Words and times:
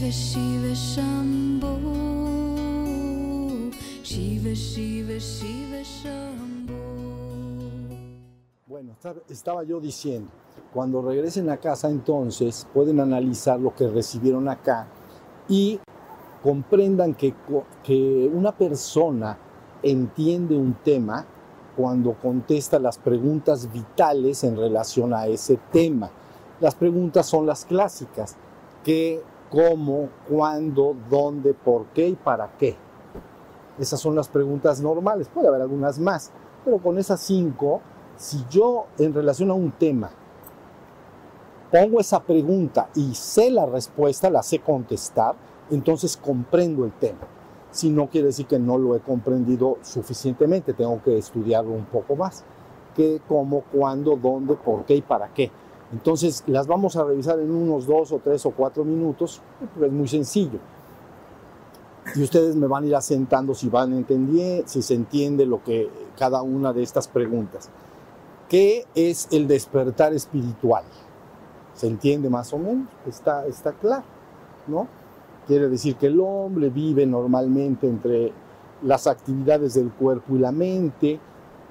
Shiva 0.00 0.74
Shiva 0.74 0.74
Shiva 4.04 4.54
Shiva 4.54 5.18
Shiva 5.18 5.82
Bueno, 8.66 8.92
esta- 8.92 9.14
estaba 9.28 9.64
yo 9.64 9.80
diciendo, 9.80 10.30
cuando 10.72 11.02
regresen 11.02 11.50
a 11.50 11.56
casa 11.56 11.90
entonces 11.90 12.68
pueden 12.72 13.00
analizar 13.00 13.58
lo 13.58 13.74
que 13.74 13.88
recibieron 13.88 14.48
acá 14.48 14.86
y 15.48 15.80
comprendan 16.44 17.14
que, 17.14 17.34
que 17.82 18.30
una 18.32 18.52
persona 18.52 19.36
entiende 19.82 20.56
un 20.56 20.74
tema 20.74 21.26
cuando 21.76 22.12
contesta 22.14 22.78
las 22.78 22.98
preguntas 22.98 23.72
vitales 23.72 24.44
en 24.44 24.56
relación 24.56 25.12
a 25.12 25.26
ese 25.26 25.58
tema. 25.72 26.08
Las 26.60 26.76
preguntas 26.76 27.26
son 27.26 27.46
las 27.46 27.64
clásicas. 27.64 28.36
¿Qué, 28.84 29.20
cómo, 29.50 30.08
cuándo, 30.28 30.96
dónde, 31.08 31.54
por 31.54 31.86
qué 31.86 32.08
y 32.08 32.14
para 32.14 32.50
qué? 32.58 32.76
Esas 33.78 34.00
son 34.00 34.14
las 34.14 34.28
preguntas 34.28 34.80
normales. 34.80 35.28
Puede 35.28 35.48
haber 35.48 35.62
algunas 35.62 35.98
más, 35.98 36.32
pero 36.64 36.78
con 36.78 36.98
esas 36.98 37.20
cinco, 37.20 37.80
si 38.16 38.44
yo 38.50 38.86
en 38.98 39.14
relación 39.14 39.50
a 39.50 39.54
un 39.54 39.70
tema 39.70 40.10
pongo 41.70 42.00
esa 42.00 42.20
pregunta 42.22 42.88
y 42.94 43.14
sé 43.14 43.50
la 43.50 43.66
respuesta, 43.66 44.30
la 44.30 44.42
sé 44.42 44.58
contestar, 44.60 45.34
entonces 45.70 46.16
comprendo 46.16 46.84
el 46.84 46.92
tema. 46.92 47.26
Si 47.70 47.90
no 47.90 48.08
quiere 48.08 48.28
decir 48.28 48.46
que 48.46 48.58
no 48.58 48.78
lo 48.78 48.96
he 48.96 49.00
comprendido 49.00 49.76
suficientemente, 49.82 50.72
tengo 50.72 51.02
que 51.02 51.18
estudiarlo 51.18 51.72
un 51.72 51.84
poco 51.84 52.16
más. 52.16 52.44
¿Qué, 52.96 53.20
cómo, 53.28 53.62
cuándo, 53.72 54.16
dónde, 54.16 54.54
por 54.54 54.84
qué 54.84 54.96
y 54.96 55.02
para 55.02 55.28
qué? 55.32 55.50
Entonces 55.92 56.44
las 56.46 56.66
vamos 56.66 56.96
a 56.96 57.04
revisar 57.04 57.38
en 57.40 57.50
unos 57.50 57.86
dos 57.86 58.12
o 58.12 58.18
tres 58.18 58.44
o 58.44 58.50
cuatro 58.50 58.84
minutos, 58.84 59.40
porque 59.72 59.86
es 59.86 59.92
muy 59.92 60.08
sencillo. 60.08 60.58
Y 62.14 62.22
ustedes 62.22 62.56
me 62.56 62.66
van 62.66 62.84
a 62.84 62.86
ir 62.86 62.96
asentando 62.96 63.54
si 63.54 63.68
van 63.68 63.92
entendiendo, 63.92 64.66
si 64.66 64.82
se 64.82 64.94
entiende 64.94 65.46
lo 65.46 65.62
que 65.62 65.88
cada 66.18 66.42
una 66.42 66.72
de 66.72 66.82
estas 66.82 67.08
preguntas. 67.08 67.70
¿Qué 68.48 68.86
es 68.94 69.28
el 69.30 69.46
despertar 69.46 70.14
espiritual? 70.14 70.84
¿Se 71.74 71.86
entiende 71.86 72.30
más 72.30 72.52
o 72.52 72.58
menos? 72.58 72.88
Está, 73.06 73.46
está 73.46 73.72
claro, 73.72 74.04
¿no? 74.66 74.88
Quiere 75.46 75.68
decir 75.68 75.96
que 75.96 76.06
el 76.06 76.20
hombre 76.20 76.70
vive 76.70 77.06
normalmente 77.06 77.86
entre 77.86 78.32
las 78.82 79.06
actividades 79.06 79.74
del 79.74 79.90
cuerpo 79.90 80.36
y 80.36 80.38
la 80.38 80.52
mente, 80.52 81.20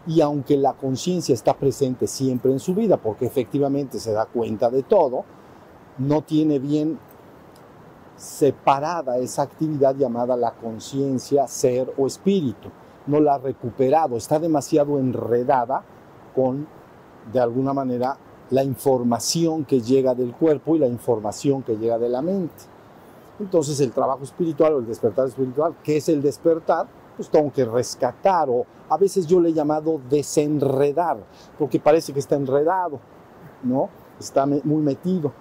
y 0.08 0.22
aunque 0.22 0.56
la 0.56 0.74
conciencia 0.74 1.34
está 1.34 1.54
presente 1.54 2.08
siempre 2.08 2.52
en 2.52 2.60
su 2.60 2.74
vida, 2.74 2.98
porque 2.98 3.26
efectivamente 3.26 4.00
se 4.00 4.14
da 4.14 4.26
cuenta 4.26 4.70
de 4.70 4.84
todo, 4.84 5.26
no 5.98 6.22
tiene 6.22 6.60
bien 6.60 6.98
separada 8.16 9.18
esa 9.18 9.44
actividad 9.44 9.96
llamada 9.96 10.38
la 10.38 10.52
conciencia, 10.52 11.48
ser 11.48 11.94
o 11.98 12.08
espíritu. 12.08 12.70
No 13.06 13.20
la 13.20 13.36
ha 13.36 13.38
recuperado, 13.38 14.16
está 14.18 14.40
demasiado 14.40 14.98
enredada 14.98 15.84
con, 16.34 16.68
de 17.32 17.40
alguna 17.40 17.74
manera, 17.74 18.18
la 18.50 18.64
información 18.64 19.66
que 19.66 19.82
llega 19.82 20.16
del 20.16 20.34
cuerpo 20.34 20.76
y 20.76 20.80
la 20.80 20.88
información 20.88 21.64
que 21.64 21.76
llega 21.76 21.98
de 21.98 22.10
la 22.10 22.22
mente. 22.22 22.64
Entonces 23.40 23.80
el 23.82 23.92
trabajo 23.92 24.24
espiritual 24.24 24.74
o 24.74 24.80
el 24.80 24.88
despertar 24.88 25.28
espiritual, 25.28 25.76
¿qué 25.84 25.98
es 25.98 26.10
el 26.10 26.22
despertar? 26.22 26.88
Pues 27.18 27.30
tengo 27.30 27.52
que 27.52 27.66
rescatar 27.66 28.50
o 28.50 28.66
a 28.90 28.98
veces 28.98 29.28
yo 29.28 29.42
le 29.42 29.50
he 29.50 29.54
llamado 29.54 30.00
desenredar, 30.10 31.18
porque 31.60 31.80
parece 31.80 32.14
que 32.14 32.20
está 32.20 32.36
enredado, 32.36 33.00
¿no? 33.64 33.90
Está 34.20 34.46
muy 34.46 34.82
metido. 34.82 35.34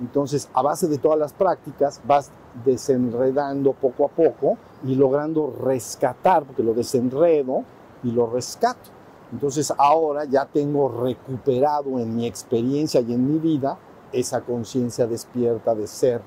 Entonces, 0.00 0.48
a 0.54 0.62
base 0.62 0.88
de 0.88 0.98
todas 0.98 1.18
las 1.18 1.32
prácticas, 1.34 2.00
vas 2.06 2.30
desenredando 2.64 3.74
poco 3.74 4.06
a 4.06 4.08
poco 4.08 4.56
y 4.84 4.94
logrando 4.94 5.54
rescatar, 5.62 6.44
porque 6.44 6.62
lo 6.62 6.72
desenredo 6.72 7.64
y 8.02 8.10
lo 8.10 8.26
rescato. 8.26 8.90
Entonces, 9.30 9.72
ahora 9.76 10.24
ya 10.24 10.46
tengo 10.46 10.88
recuperado 10.88 11.98
en 11.98 12.16
mi 12.16 12.26
experiencia 12.26 13.00
y 13.00 13.12
en 13.12 13.30
mi 13.30 13.38
vida 13.38 13.76
esa 14.10 14.40
conciencia 14.40 15.06
despierta 15.06 15.74
de 15.74 15.86
ser, 15.86 16.22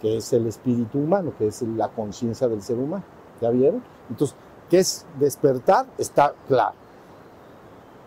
que 0.00 0.16
es 0.16 0.32
el 0.32 0.46
espíritu 0.46 0.98
humano, 0.98 1.32
que 1.36 1.48
es 1.48 1.60
la 1.62 1.88
conciencia 1.88 2.48
del 2.48 2.62
ser 2.62 2.78
humano. 2.78 3.04
¿Ya 3.40 3.50
vieron? 3.50 3.82
Entonces, 4.08 4.36
¿qué 4.68 4.78
es 4.78 5.06
despertar? 5.18 5.86
Está 5.98 6.34
claro. 6.46 6.74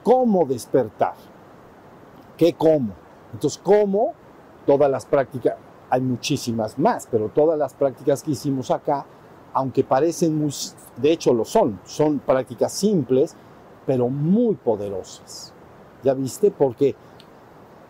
¿Cómo 0.04 0.46
despertar? 0.46 1.14
¿Qué 2.38 2.54
cómo? 2.54 2.94
Entonces, 3.34 3.60
¿cómo? 3.64 4.14
Todas 4.66 4.90
las 4.90 5.06
prácticas, 5.06 5.56
hay 5.90 6.02
muchísimas 6.02 6.78
más, 6.80 7.08
pero 7.10 7.30
todas 7.30 7.58
las 7.58 7.74
prácticas 7.74 8.24
que 8.24 8.32
hicimos 8.32 8.72
acá, 8.72 9.06
aunque 9.54 9.84
parecen 9.84 10.38
muy, 10.38 10.54
de 10.98 11.12
hecho 11.12 11.34
lo 11.34 11.46
son, 11.46 11.80
son 11.84 12.20
prácticas 12.20 12.72
simples, 12.72 13.36
pero 13.86 14.08
muy 14.08 14.56
poderosas. 14.56 15.54
¿Ya 16.04 16.14
viste? 16.14 16.50
Porque 16.50 16.96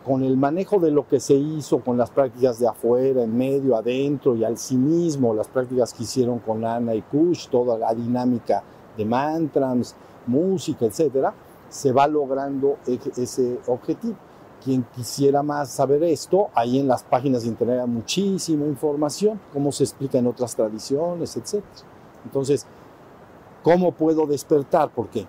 con 0.06 0.24
el 0.24 0.36
manejo 0.36 0.80
de 0.80 0.92
lo 0.92 1.08
que 1.08 1.20
se 1.20 1.36
hizo 1.36 1.80
con 1.80 1.98
las 1.98 2.10
prácticas 2.10 2.60
de 2.60 2.68
afuera, 2.68 3.24
en 3.24 3.38
medio, 3.38 3.76
adentro 3.76 4.36
y 4.36 4.44
al 4.44 4.58
sí 4.58 4.76
mismo, 4.76 5.34
las 5.34 5.48
prácticas 5.48 5.94
que 5.94 6.04
hicieron 6.04 6.40
con 6.40 6.66
Ana 6.66 6.96
y 6.96 7.02
Kush, 7.04 7.48
toda 7.50 7.78
la 7.78 7.94
dinámica 7.94 8.64
de 8.98 9.06
mantras, 9.06 9.96
música, 10.26 10.86
etcétera, 10.86 11.34
se 11.70 11.92
va 11.92 12.08
logrando 12.08 12.78
ese 12.88 13.60
objetivo. 13.68 14.16
Quien 14.64 14.84
quisiera 14.96 15.42
más 15.42 15.72
saber 15.72 16.04
esto, 16.04 16.50
ahí 16.54 16.80
en 16.80 16.88
las 16.88 17.04
páginas 17.04 17.44
de 17.44 17.50
internet 17.50 17.80
hay 17.82 17.88
muchísima 17.88 18.66
información, 18.66 19.40
cómo 19.54 19.72
se 19.72 19.84
explica 19.84 20.18
en 20.18 20.28
otras 20.28 20.56
tradiciones, 20.56 21.36
etcétera. 21.36 21.74
Entonces, 22.26 22.66
¿cómo 23.64 23.92
puedo 23.92 24.28
despertar? 24.28 24.92
Porque 24.94 25.26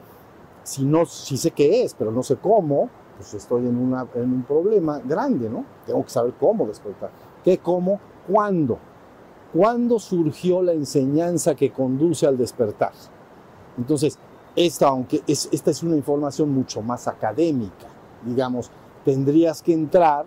si 0.65 0.84
no, 0.84 1.06
si 1.06 1.37
sé 1.37 1.50
qué 1.50 1.82
es, 1.82 1.94
pero 1.94 2.11
no 2.11 2.22
sé 2.22 2.37
cómo, 2.37 2.91
pues 3.22 3.34
estoy 3.34 3.66
en, 3.66 3.78
una, 3.78 4.06
en 4.15 4.33
un 4.33 4.43
problema 4.43 5.00
grande, 5.05 5.49
¿no? 5.49 5.65
Tengo 5.87 6.03
que 6.03 6.10
saber 6.10 6.34
cómo 6.38 6.66
despertar. 6.66 7.10
¿Qué, 7.44 7.59
cómo, 7.59 8.00
cuándo? 8.28 8.78
¿Cuándo 9.53 9.99
surgió 9.99 10.62
la 10.62 10.72
enseñanza 10.72 11.55
que 11.55 11.71
conduce 11.71 12.27
al 12.27 12.37
despertar? 12.37 12.93
Entonces, 13.78 14.19
esta, 14.56 14.88
aunque 14.88 15.22
es, 15.27 15.49
esta 15.53 15.71
es 15.71 15.82
una 15.82 15.97
información 15.97 16.50
mucho 16.50 16.82
más 16.82 17.06
académica, 17.06 17.87
digamos, 18.25 18.71
tendrías 19.05 19.62
que 19.62 19.72
entrar, 19.72 20.27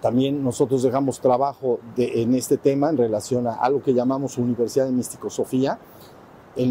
también 0.00 0.42
nosotros 0.42 0.82
dejamos 0.82 1.20
trabajo 1.20 1.80
en 1.96 2.34
este 2.34 2.56
tema 2.56 2.90
en 2.90 2.96
relación 2.96 3.46
a 3.46 3.54
algo 3.54 3.82
que 3.82 3.92
llamamos 3.92 4.38
Universidad 4.38 4.86
de 4.86 4.92
Misticosofía, 4.92 5.78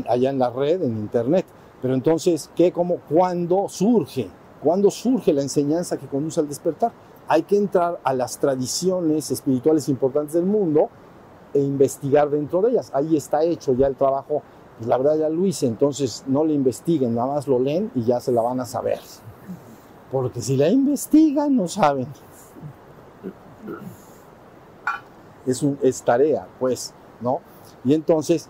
allá 0.07 0.29
en 0.29 0.39
la 0.39 0.49
red, 0.49 0.81
en 0.81 0.97
internet. 0.97 1.45
Pero 1.81 1.93
entonces, 1.93 2.49
¿qué, 2.55 2.71
cómo, 2.71 2.97
cuándo 3.09 3.67
surge? 3.69 4.29
¿Cuándo 4.65 4.89
surge 4.89 5.31
la 5.31 5.43
enseñanza 5.43 5.95
que 5.95 6.07
conduce 6.07 6.39
al 6.39 6.47
despertar? 6.47 6.91
Hay 7.27 7.43
que 7.43 7.55
entrar 7.55 7.99
a 8.03 8.15
las 8.15 8.39
tradiciones 8.39 9.29
espirituales 9.29 9.87
importantes 9.89 10.33
del 10.33 10.47
mundo 10.47 10.89
e 11.53 11.59
investigar 11.59 12.31
dentro 12.31 12.63
de 12.63 12.71
ellas. 12.71 12.89
Ahí 12.91 13.15
está 13.15 13.43
hecho 13.43 13.75
ya 13.75 13.85
el 13.85 13.95
trabajo. 13.95 14.41
Pues 14.77 14.87
la 14.87 14.97
verdad 14.97 15.19
ya 15.19 15.29
lo 15.29 15.45
hice, 15.45 15.67
entonces 15.67 16.23
no 16.25 16.43
le 16.43 16.55
investiguen, 16.55 17.13
nada 17.13 17.35
más 17.35 17.47
lo 17.47 17.59
leen 17.59 17.91
y 17.93 18.05
ya 18.05 18.19
se 18.19 18.31
la 18.31 18.41
van 18.41 18.59
a 18.59 18.65
saber. 18.65 18.97
Porque 20.11 20.41
si 20.41 20.57
la 20.57 20.67
investigan, 20.67 21.55
no 21.55 21.67
saben. 21.67 22.07
Es, 25.45 25.63
es 25.83 26.01
tarea, 26.01 26.47
pues, 26.59 26.91
¿no? 27.21 27.39
Y 27.83 27.93
entonces, 27.93 28.49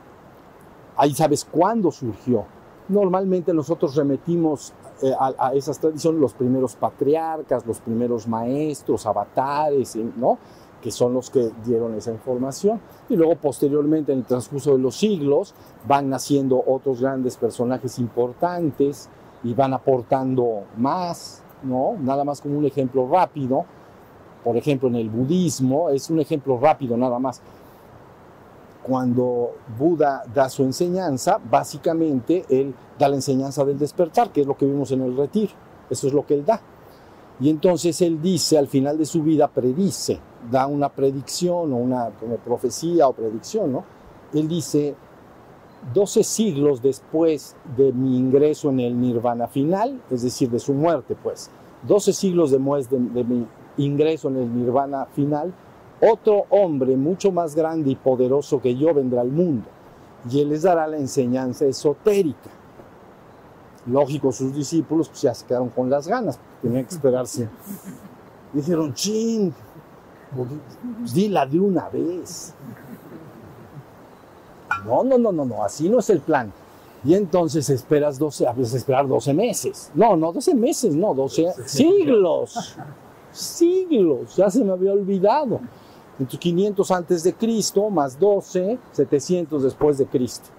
ahí 0.96 1.14
sabes 1.14 1.44
cuándo 1.44 1.92
surgió. 1.92 2.46
Normalmente 2.88 3.54
nosotros 3.54 3.98
remitimos 3.98 4.74
eh, 5.02 5.14
a, 5.20 5.48
a 5.48 5.54
esas 5.54 5.80
tradiciones 5.80 6.22
los 6.22 6.34
primeros 6.34 6.76
patriarcas, 6.76 7.66
los 7.66 7.80
primeros 7.80 8.28
maestros, 8.28 9.06
avatares, 9.06 9.96
¿no? 9.96 10.38
que 10.86 10.92
son 10.92 11.16
los 11.16 11.32
que 11.32 11.50
dieron 11.66 11.96
esa 11.96 12.12
información. 12.12 12.80
Y 13.10 13.16
luego 13.16 13.36
posteriormente, 13.38 14.12
en 14.14 14.20
el 14.20 14.26
transcurso 14.26 14.74
de 14.74 14.78
los 14.78 14.96
siglos, 14.96 15.56
van 15.88 16.12
naciendo 16.12 16.64
otros 16.64 17.02
grandes 17.02 17.38
personajes 17.38 17.98
importantes 17.98 19.10
y 19.44 19.56
van 19.56 19.74
aportando 19.74 20.66
más, 20.78 21.42
¿no? 21.64 21.96
Nada 22.00 22.24
más 22.24 22.40
como 22.40 22.60
un 22.60 22.66
ejemplo 22.66 23.10
rápido. 23.12 23.66
Por 24.44 24.58
ejemplo, 24.58 24.88
en 24.88 24.98
el 24.98 25.10
budismo, 25.10 25.90
es 25.90 26.12
un 26.12 26.20
ejemplo 26.20 26.60
rápido 26.60 26.96
nada 26.98 27.18
más. 27.18 27.42
Cuando 28.86 29.54
Buda 29.80 30.24
da 30.32 30.48
su 30.48 30.62
enseñanza, 30.62 31.40
básicamente 31.50 32.46
él 32.50 32.76
da 33.00 33.10
la 33.10 33.16
enseñanza 33.16 33.66
del 33.66 33.80
despertar, 33.80 34.32
que 34.32 34.42
es 34.42 34.48
lo 34.48 34.56
que 34.56 34.68
vimos 34.68 34.92
en 34.92 35.02
el 35.02 35.18
retiro. 35.18 35.54
Eso 35.90 36.06
es 36.06 36.14
lo 36.14 36.24
que 36.24 36.36
él 36.36 36.46
da. 36.46 36.62
Y 37.40 37.50
entonces 37.50 38.00
él 38.02 38.22
dice, 38.22 38.60
al 38.60 38.68
final 38.68 39.00
de 39.00 39.06
su 39.06 39.24
vida, 39.24 39.48
predice, 39.48 40.20
da 40.52 40.68
una 40.68 40.90
predicción 40.90 41.74
o 41.74 41.78
una 41.78 42.10
profecía 42.46 43.08
o 43.08 43.14
predicción, 43.14 43.72
¿no? 43.72 43.84
Él 44.36 44.48
dice, 44.48 44.96
12 45.96 46.24
siglos 46.24 46.84
después 46.84 47.56
de 47.76 47.92
mi 47.92 48.18
ingreso 48.18 48.70
en 48.70 48.82
el 48.82 49.02
nirvana 49.02 49.48
final, 49.48 50.00
es 50.12 50.22
decir, 50.22 50.52
de 50.52 50.60
su 50.60 50.74
muerte, 50.74 51.16
pues, 51.22 51.50
12 51.88 52.14
siglos 52.14 52.52
después 52.52 52.88
de, 52.90 53.00
de 53.00 53.24
mi 53.24 53.48
ingreso 53.78 54.28
en 54.28 54.38
el 54.38 54.56
nirvana 54.56 55.08
final, 55.08 55.54
otro 56.02 56.46
hombre 56.50 56.96
mucho 56.96 57.32
más 57.32 57.56
grande 57.56 57.92
y 57.92 57.96
poderoso 57.96 58.62
que 58.62 58.76
yo 58.76 58.94
vendrá 58.94 59.22
al 59.22 59.32
mundo 59.32 59.66
y 60.30 60.42
él 60.42 60.50
les 60.50 60.64
dará 60.64 60.88
la 60.88 60.98
enseñanza 60.98 61.66
esotérica. 61.66 62.50
Lógico, 63.86 64.32
sus 64.32 64.54
discípulos 64.54 65.10
pues, 65.10 65.22
ya 65.22 65.34
se 65.34 65.46
quedaron 65.46 65.70
con 65.70 65.90
las 65.90 66.08
ganas, 66.08 66.40
tenían 66.62 66.86
que 66.86 66.96
esperarse. 66.96 67.48
Dijeron, 68.52 68.94
chin, 68.94 69.54
pues, 70.36 71.14
dila 71.14 71.46
de 71.46 71.60
una 71.60 71.88
vez. 71.90 72.54
No, 74.86 75.04
no, 75.04 75.18
no, 75.18 75.32
no, 75.32 75.46
no, 75.46 75.64
así 75.64 75.88
no 75.88 76.00
es 76.00 76.10
el 76.10 76.20
plan. 76.20 76.52
Y 77.04 77.14
entonces 77.14 77.70
esperas 77.70 78.18
12, 78.18 78.48
a 78.48 78.54
veces 78.54 78.76
esperar 78.76 79.08
12 79.08 79.34
meses. 79.34 79.92
No, 79.94 80.16
no 80.16 80.32
12 80.32 80.56
meses, 80.56 80.96
no, 80.96 81.14
12 81.14 81.54
siglos. 81.68 82.76
Siglos, 83.32 84.36
ya 84.36 84.50
se 84.50 84.64
me 84.64 84.72
había 84.72 84.94
olvidado. 84.94 85.60
Entonces 86.20 86.40
500 86.40 86.92
antes 86.92 87.24
de 87.24 87.34
Cristo 87.34 87.90
más 87.90 88.20
12, 88.20 88.80
700 88.92 89.64
después 89.64 89.98
de 89.98 90.06
Cristo. 90.06 90.50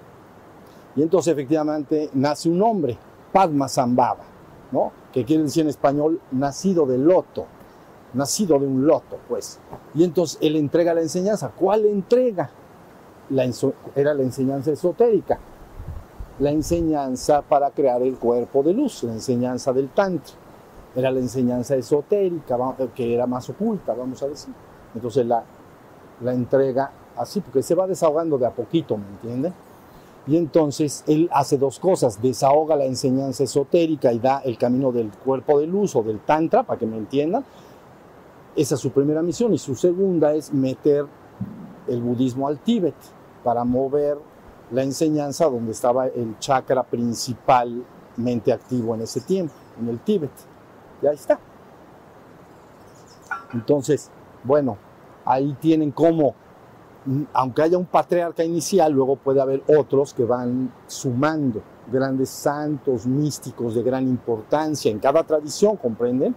Y 0.94 1.02
entonces 1.02 1.32
efectivamente 1.32 2.10
nace 2.14 2.48
un 2.48 2.62
hombre, 2.62 2.98
Padma 3.32 3.68
Zambaba, 3.68 4.24
¿no? 4.72 4.92
Que 5.12 5.24
quiere 5.24 5.44
decir 5.44 5.62
en 5.62 5.68
español 5.68 6.20
nacido 6.30 6.86
de 6.86 6.98
loto, 6.98 7.46
nacido 8.14 8.58
de 8.58 8.66
un 8.66 8.86
loto, 8.86 9.18
pues. 9.28 9.58
Y 9.94 10.04
entonces 10.04 10.38
él 10.40 10.56
entrega 10.56 10.94
la 10.94 11.02
enseñanza. 11.02 11.52
¿Cuál 11.54 11.84
entrega? 11.86 12.50
La 13.30 13.44
era 13.94 14.14
la 14.14 14.22
enseñanza 14.22 14.70
esotérica 14.70 15.40
la 16.38 16.50
enseñanza 16.50 17.42
para 17.42 17.70
crear 17.70 18.02
el 18.02 18.16
cuerpo 18.18 18.62
de 18.62 18.74
luz, 18.74 19.02
la 19.04 19.12
enseñanza 19.12 19.72
del 19.72 19.88
Tantra. 19.88 20.34
Era 20.94 21.10
la 21.10 21.20
enseñanza 21.20 21.76
esotérica, 21.76 22.56
que 22.94 23.14
era 23.14 23.26
más 23.26 23.48
oculta, 23.50 23.94
vamos 23.94 24.22
a 24.22 24.28
decir. 24.28 24.52
Entonces 24.96 25.26
la, 25.26 25.44
la 26.22 26.32
entrega 26.32 26.90
así, 27.16 27.40
porque 27.40 27.62
se 27.62 27.74
va 27.74 27.86
desahogando 27.86 28.38
de 28.38 28.46
a 28.46 28.50
poquito, 28.50 28.96
¿me 28.96 29.06
entienden? 29.06 29.54
Y 30.26 30.36
entonces 30.36 31.04
él 31.06 31.28
hace 31.32 31.56
dos 31.56 31.78
cosas, 31.78 32.20
desahoga 32.20 32.74
la 32.74 32.84
enseñanza 32.84 33.44
esotérica 33.44 34.12
y 34.12 34.18
da 34.18 34.40
el 34.40 34.58
camino 34.58 34.90
del 34.90 35.10
cuerpo 35.10 35.60
de 35.60 35.68
luz 35.68 35.94
o 35.94 36.02
del 36.02 36.18
Tantra, 36.18 36.64
para 36.64 36.78
que 36.78 36.86
me 36.86 36.96
entiendan. 36.96 37.44
Esa 38.56 38.74
es 38.74 38.80
su 38.80 38.90
primera 38.90 39.22
misión. 39.22 39.54
Y 39.54 39.58
su 39.58 39.76
segunda 39.76 40.34
es 40.34 40.52
meter 40.52 41.06
el 41.86 42.02
budismo 42.02 42.48
al 42.48 42.58
Tíbet, 42.58 42.96
para 43.44 43.62
mover 43.62 44.18
la 44.72 44.82
enseñanza 44.82 45.44
donde 45.44 45.70
estaba 45.70 46.08
el 46.08 46.36
chakra 46.40 46.82
principalmente 46.82 48.52
activo 48.52 48.96
en 48.96 49.02
ese 49.02 49.20
tiempo, 49.20 49.52
en 49.80 49.88
el 49.88 50.00
Tíbet. 50.00 50.32
Y 51.02 51.06
ahí 51.06 51.14
está. 51.14 51.38
Entonces, 53.52 54.10
bueno, 54.42 54.76
ahí 55.26 55.56
tienen 55.60 55.90
como, 55.90 56.34
aunque 57.34 57.62
haya 57.62 57.76
un 57.76 57.86
patriarca 57.86 58.42
inicial, 58.42 58.92
luego 58.92 59.16
puede 59.16 59.40
haber 59.40 59.62
otros 59.68 60.14
que 60.14 60.24
van 60.24 60.72
sumando 60.86 61.60
grandes 61.90 62.30
santos 62.30 63.06
místicos 63.06 63.74
de 63.74 63.82
gran 63.82 64.08
importancia 64.08 64.90
en 64.90 64.98
cada 64.98 65.22
tradición, 65.22 65.76
¿comprenden? 65.76 66.34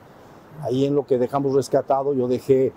Ahí 0.61 0.85
en 0.85 0.93
lo 0.93 1.05
que 1.05 1.17
dejamos 1.17 1.53
rescatado, 1.53 2.13
yo 2.13 2.27
dejé 2.27 2.73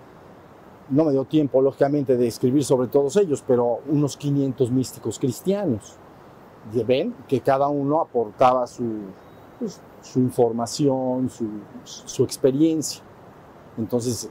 no 0.89 1.05
me 1.05 1.11
dio 1.11 1.25
tiempo, 1.25 1.61
lógicamente, 1.61 2.17
de 2.17 2.27
escribir 2.27 2.63
sobre 2.63 2.87
todos 2.87 3.15
ellos, 3.17 3.43
pero 3.45 3.79
unos 3.89 4.17
500 4.17 4.71
místicos 4.71 5.17
cristianos. 5.17 5.95
Y 6.73 6.83
ven 6.83 7.15
que 7.27 7.41
cada 7.41 7.67
uno 7.67 8.01
aportaba 8.01 8.67
su, 8.67 8.83
pues, 9.59 9.81
información, 10.15 11.29
su, 11.83 12.23
experiencia. 12.23 13.01
Entonces 13.77 14.29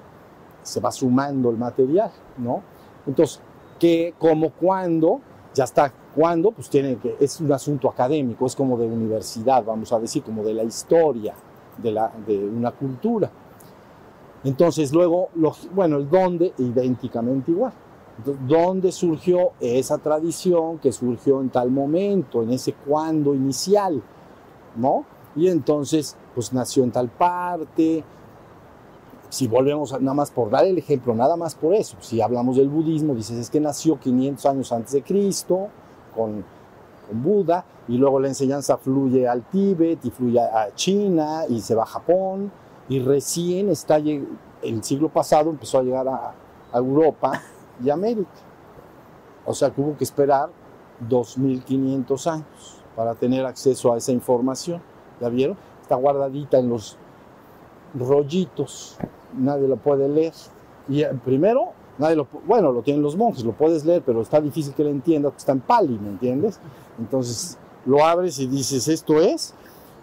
se 0.63 0.81
va 0.81 0.91
sumando 0.93 1.51
el 1.51 1.57
material, 1.57 2.11
¿no? 2.39 2.63
Entonces, 3.07 3.41
¿qué, 3.79 4.15
cómo, 4.19 4.51
cuándo? 4.51 5.21
Ya 5.55 5.65
está, 5.65 5.93
¿cuándo? 6.15 6.53
Pues 6.53 6.69
tiene 6.71 6.97
que, 6.97 7.17
es 7.21 7.41
un 7.41 7.53
asunto 7.53 7.89
académico, 7.89 8.47
es 8.47 8.57
como 8.57 8.79
de 8.79 8.87
universidad, 8.87 9.65
vamos 9.65 9.93
a 9.93 9.99
decir, 9.99 10.23
como 10.23 10.43
de 10.43 10.55
la 10.55 10.63
historia 10.63 11.35
de, 11.79 11.93
la, 11.93 12.13
de 12.27 12.39
una 12.39 12.71
cultura. 12.71 13.31
Entonces 14.45 14.93
luego, 14.93 15.29
bueno, 15.75 15.97
el 15.99 16.09
dónde, 16.09 16.53
idénticamente 16.59 17.51
igual. 17.51 17.73
¿Dónde 18.47 18.93
surgió 18.93 19.53
esa 19.59 19.99
tradición 19.99 20.79
que 20.79 20.93
surgió 20.93 21.41
en 21.41 21.49
tal 21.49 21.71
momento, 21.71 22.43
en 22.43 22.51
ese 22.51 22.75
cuándo 22.75 23.35
inicial? 23.35 24.03
¿No? 24.77 25.05
Y 25.35 25.49
entonces, 25.49 26.17
pues 26.35 26.53
nació 26.53 26.85
en 26.85 26.93
tal 26.93 27.09
parte. 27.09 28.05
Si 29.33 29.49
volvemos, 29.49 29.99
nada 29.99 30.13
más 30.13 30.31
por 30.31 30.51
dar 30.51 30.67
el 30.67 30.77
ejemplo, 30.77 31.15
nada 31.15 31.37
más 31.37 31.55
por 31.55 31.73
eso, 31.73 31.97
si 32.01 32.21
hablamos 32.21 32.57
del 32.59 32.69
budismo, 32.69 33.15
dices, 33.15 33.39
es 33.39 33.49
que 33.49 33.61
nació 33.61 33.99
500 33.99 34.45
años 34.45 34.71
antes 34.73 34.93
de 34.93 35.03
Cristo, 35.03 35.69
con, 36.15 36.45
con 37.09 37.23
Buda, 37.23 37.65
y 37.89 37.97
luego 37.97 38.21
la 38.21 38.29
enseñanza 38.29 38.77
fluye 38.77 39.27
al 39.27 39.49
Tíbet 39.49 40.05
y 40.05 40.11
fluye 40.11 40.39
a 40.39 40.75
China 40.75 41.47
y 41.49 41.63
se 41.63 41.75
va 41.75 41.85
a 41.85 41.87
Japón, 41.87 42.53
y 42.91 43.01
recién 43.01 43.71
está 43.71 43.97
el 43.97 44.85
siglo 44.85 45.09
pasado 45.09 45.49
empezó 45.49 45.79
a 45.79 45.83
llegar 45.83 46.07
a, 46.09 46.35
Europa 46.75 47.33
y 47.83 47.89
América. 47.89 48.29
O 49.47 49.55
sea 49.55 49.71
que 49.71 49.81
hubo 49.81 49.97
que 49.97 50.05
esperar 50.05 50.51
2.500 51.09 52.31
años 52.31 52.83
para 52.95 53.15
tener 53.15 53.47
acceso 53.47 53.95
a 53.95 53.97
esa 53.97 54.13
información. 54.13 54.83
¿Ya 55.23 55.31
vieron? 55.31 55.57
Está 55.81 55.97
guardadita 55.97 56.59
en 56.59 56.69
los 56.69 56.99
rollitos, 57.95 58.99
nadie 59.37 59.69
lo 59.69 59.77
puede 59.77 60.09
leer. 60.09 60.33
Y 60.89 61.03
eh, 61.03 61.11
primero, 61.25 61.73
nadie 61.99 62.17
lo, 62.17 62.27
bueno, 62.47 62.73
lo 62.73 62.83
tienen 62.83 63.03
los 63.03 63.17
monjes, 63.17 63.45
lo 63.45 63.53
puedes 63.53 63.85
leer, 63.85 64.03
pero 64.05 64.23
está 64.23 64.41
difícil 64.41 64.75
que 64.75 64.85
lo 64.85 64.91
entiendas, 64.91 65.33
está 65.37 65.53
en 65.53 65.61
pali, 65.61 65.99
¿me 65.99 66.09
entiendes? 66.09 66.59
Entonces 66.99 67.59
lo 67.87 68.05
abres 68.05 68.39
y 68.39 68.47
dices, 68.47 68.89
esto 68.89 69.21
es, 69.21 69.55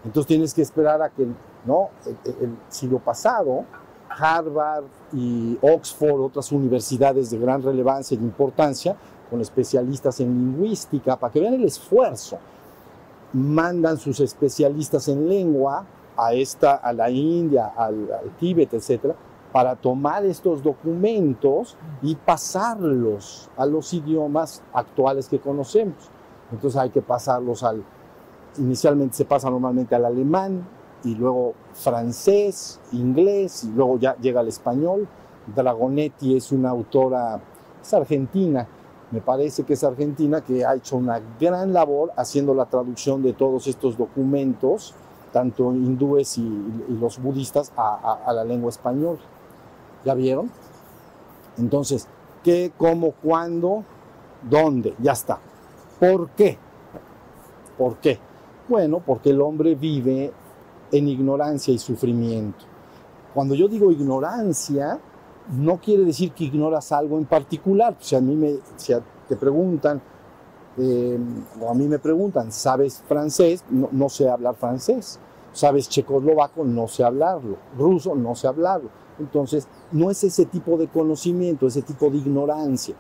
entonces 0.05 0.27
tienes 0.27 0.53
que 0.53 0.61
esperar 0.61 1.01
a 1.01 1.09
que 1.09 1.27
¿no? 1.65 1.89
El, 2.25 2.55
siglo 2.69 2.99
pasado, 2.99 3.65
Harvard 4.09 4.85
y 5.13 5.57
Oxford, 5.61 6.21
otras 6.21 6.51
universidades 6.51 7.29
de 7.29 7.37
gran 7.37 7.61
relevancia 7.61 8.15
y 8.15 8.23
importancia, 8.23 8.95
con 9.29 9.41
especialistas 9.41 10.19
en 10.19 10.33
lingüística, 10.33 11.15
para 11.15 11.31
que 11.31 11.39
vean 11.39 11.53
el 11.55 11.65
esfuerzo, 11.65 12.39
mandan 13.33 13.97
sus 13.97 14.19
especialistas 14.19 15.07
en 15.07 15.27
lengua 15.30 15.85
a, 16.26 16.33
esta, 16.33 16.76
a 16.76 16.94
la 16.94 17.09
India, 17.09 17.73
al, 17.76 18.11
al 18.11 18.30
Tíbet, 18.38 18.73
etcétera, 18.73 19.16
para 19.52 19.76
tomar 19.76 20.26
estos 20.26 20.61
documentos 20.61 21.76
y 22.02 22.16
pasarlos 22.16 23.49
a 23.57 23.66
los 23.66 23.94
idiomas 23.94 24.61
actuales 24.73 25.28
que 25.28 25.40
conocemos. 25.40 26.09
Entonces 26.52 26.80
hay 26.80 26.90
que 26.90 27.02
pasarlos 27.02 27.64
al, 27.64 27.83
inicialmente 28.57 29.16
se 29.16 29.26
pasa 29.26 29.49
normalmente 29.49 29.95
al 29.95 30.06
alemán, 30.06 30.66
y 31.04 31.16
luego 31.16 31.54
francés, 31.73 32.80
inglés, 32.92 33.64
y 33.64 33.71
luego 33.71 33.97
ya 33.99 34.16
llega 34.18 34.42
el 34.42 34.47
español. 34.47 35.07
Dragonetti 35.56 36.35
es 36.35 36.52
una 36.52 36.69
autora, 36.69 37.40
es 37.81 37.94
argentina, 37.94 38.68
me 39.11 39.21
parece 39.21 39.64
que 39.64 39.73
es 39.73 39.83
argentina, 39.83 40.42
que 40.42 40.66
ha 40.66 40.76
hecho 40.76 40.97
una 40.97 41.21
gran 41.40 41.73
labor 41.73 42.11
haciendo 42.16 42.54
la 42.54 42.66
traducción 42.66 43.23
de 43.23 43.33
todos 43.33 43.68
estos 43.68 43.97
documentos, 43.97 44.94
tanto 45.31 45.74
hindúes 45.74 46.38
y, 46.38 46.48
los 47.00 47.21
budistas, 47.21 47.71
a, 47.76 48.31
la 48.33 48.44
lengua 48.44 48.69
española. 48.69 49.19
¿Ya 50.06 50.14
vieron? 50.14 50.50
Entonces, 51.57 52.07
¿qué, 52.44 52.71
cómo, 52.78 53.12
cuándo, 53.12 53.83
dónde? 54.50 54.95
Ya 55.00 55.12
está. 55.12 55.40
¿Por 56.00 56.30
qué? 56.30 56.57
¿Por 57.78 57.98
qué? 57.98 58.19
Bueno, 58.68 59.02
porque 59.06 59.31
el 59.31 59.42
hombre 59.42 59.76
vive 59.76 60.31
en 60.92 61.07
ignorancia 61.07 61.74
y 61.74 61.78
sufrimiento. 61.78 62.66
Cuando 63.33 63.56
yo 63.56 63.68
digo 63.68 63.92
ignorancia, 63.92 65.00
no 65.52 65.78
quiere 65.78 66.04
decir 66.04 66.31
que 66.31 66.45
ignoras 66.45 66.92
algo 66.92 67.18
en 67.18 67.26
particular. 67.26 67.95
Si 68.00 68.16
a 68.16 68.21
mí 68.21 68.36
me, 68.36 68.56
si 68.76 68.94
te 69.28 69.36
preguntan, 69.36 70.02
eh, 70.80 71.19
a 71.69 71.74
mí 71.74 71.88
me 71.88 72.00
preguntan, 72.00 72.52
¿sabes 72.52 73.04
francés? 73.07 73.64
No, 73.69 73.90
no, 73.92 74.09
sé 74.09 74.30
hablar 74.30 74.56
francés. 74.56 75.19
¿Sabes 75.52 75.90
checoslovaco? 75.90 76.64
No 76.64 76.88
sé 76.88 77.04
hablarlo. 77.04 77.57
Ruso? 77.78 78.16
No 78.16 78.36
sé 78.36 78.48
hablarlo. 78.48 78.90
Entonces, 79.19 79.68
no 79.92 80.09
es 80.09 80.24
ese 80.24 80.45
tipo 80.45 80.78
de 80.78 80.88
conocimiento, 80.88 81.68
ese 81.68 81.81
tipo 81.81 82.09
de 82.09 82.18
ignorancia. 82.18 82.95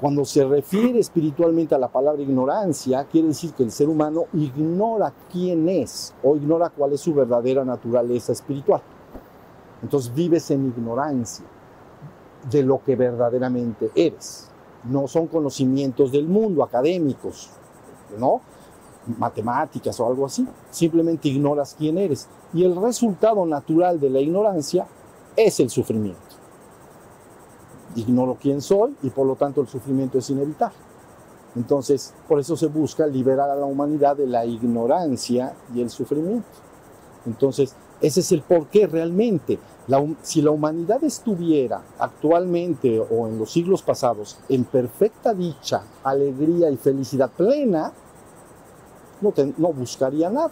Cuando 0.00 0.24
se 0.24 0.44
refiere 0.44 1.00
espiritualmente 1.00 1.74
a 1.74 1.78
la 1.78 1.88
palabra 1.88 2.22
ignorancia, 2.22 3.04
quiere 3.04 3.28
decir 3.28 3.52
que 3.52 3.64
el 3.64 3.72
ser 3.72 3.88
humano 3.88 4.26
ignora 4.32 5.12
quién 5.32 5.68
es 5.68 6.14
o 6.22 6.36
ignora 6.36 6.70
cuál 6.70 6.92
es 6.92 7.00
su 7.00 7.12
verdadera 7.12 7.64
naturaleza 7.64 8.30
espiritual. 8.30 8.80
Entonces 9.82 10.14
vives 10.14 10.50
en 10.52 10.66
ignorancia 10.66 11.44
de 12.48 12.62
lo 12.62 12.80
que 12.84 12.94
verdaderamente 12.94 13.90
eres. 13.96 14.47
No 14.84 15.08
son 15.08 15.26
conocimientos 15.26 16.12
del 16.12 16.26
mundo, 16.28 16.62
académicos, 16.62 17.50
¿no? 18.18 18.40
Matemáticas 19.18 19.98
o 20.00 20.06
algo 20.06 20.26
así. 20.26 20.46
Simplemente 20.70 21.28
ignoras 21.28 21.74
quién 21.76 21.98
eres. 21.98 22.28
Y 22.52 22.64
el 22.64 22.76
resultado 22.76 23.44
natural 23.44 24.00
de 24.00 24.10
la 24.10 24.20
ignorancia 24.20 24.86
es 25.36 25.60
el 25.60 25.70
sufrimiento. 25.70 26.20
ignoro 27.94 28.36
quién 28.40 28.60
soy 28.60 28.94
y 29.02 29.10
por 29.10 29.26
lo 29.26 29.34
tanto 29.34 29.60
el 29.60 29.68
sufrimiento 29.68 30.18
es 30.18 30.30
inevitable. 30.30 30.76
Entonces, 31.56 32.14
por 32.28 32.38
eso 32.38 32.56
se 32.56 32.66
busca 32.66 33.06
liberar 33.06 33.50
a 33.50 33.56
la 33.56 33.66
humanidad 33.66 34.16
de 34.16 34.26
la 34.26 34.44
ignorancia 34.44 35.54
y 35.74 35.80
el 35.80 35.90
sufrimiento. 35.90 36.46
Entonces, 37.26 37.74
ese 38.00 38.20
es 38.20 38.32
el 38.32 38.42
porqué 38.42 38.86
realmente. 38.86 39.58
si 40.22 40.42
la 40.42 40.50
humanidad 40.50 41.02
estuviera 41.02 41.82
actualmente 41.98 43.00
o 43.00 43.26
en 43.26 43.38
los 43.38 43.50
siglos 43.52 43.82
pasados 43.82 44.38
en 44.48 44.64
perfecta 44.64 45.34
dicha, 45.34 45.82
alegría 46.04 46.70
y 46.70 46.76
felicidad 46.76 47.30
plena, 47.30 47.92
no, 49.20 49.32
no 49.56 49.72
buscaría 49.72 50.30
nada. 50.30 50.50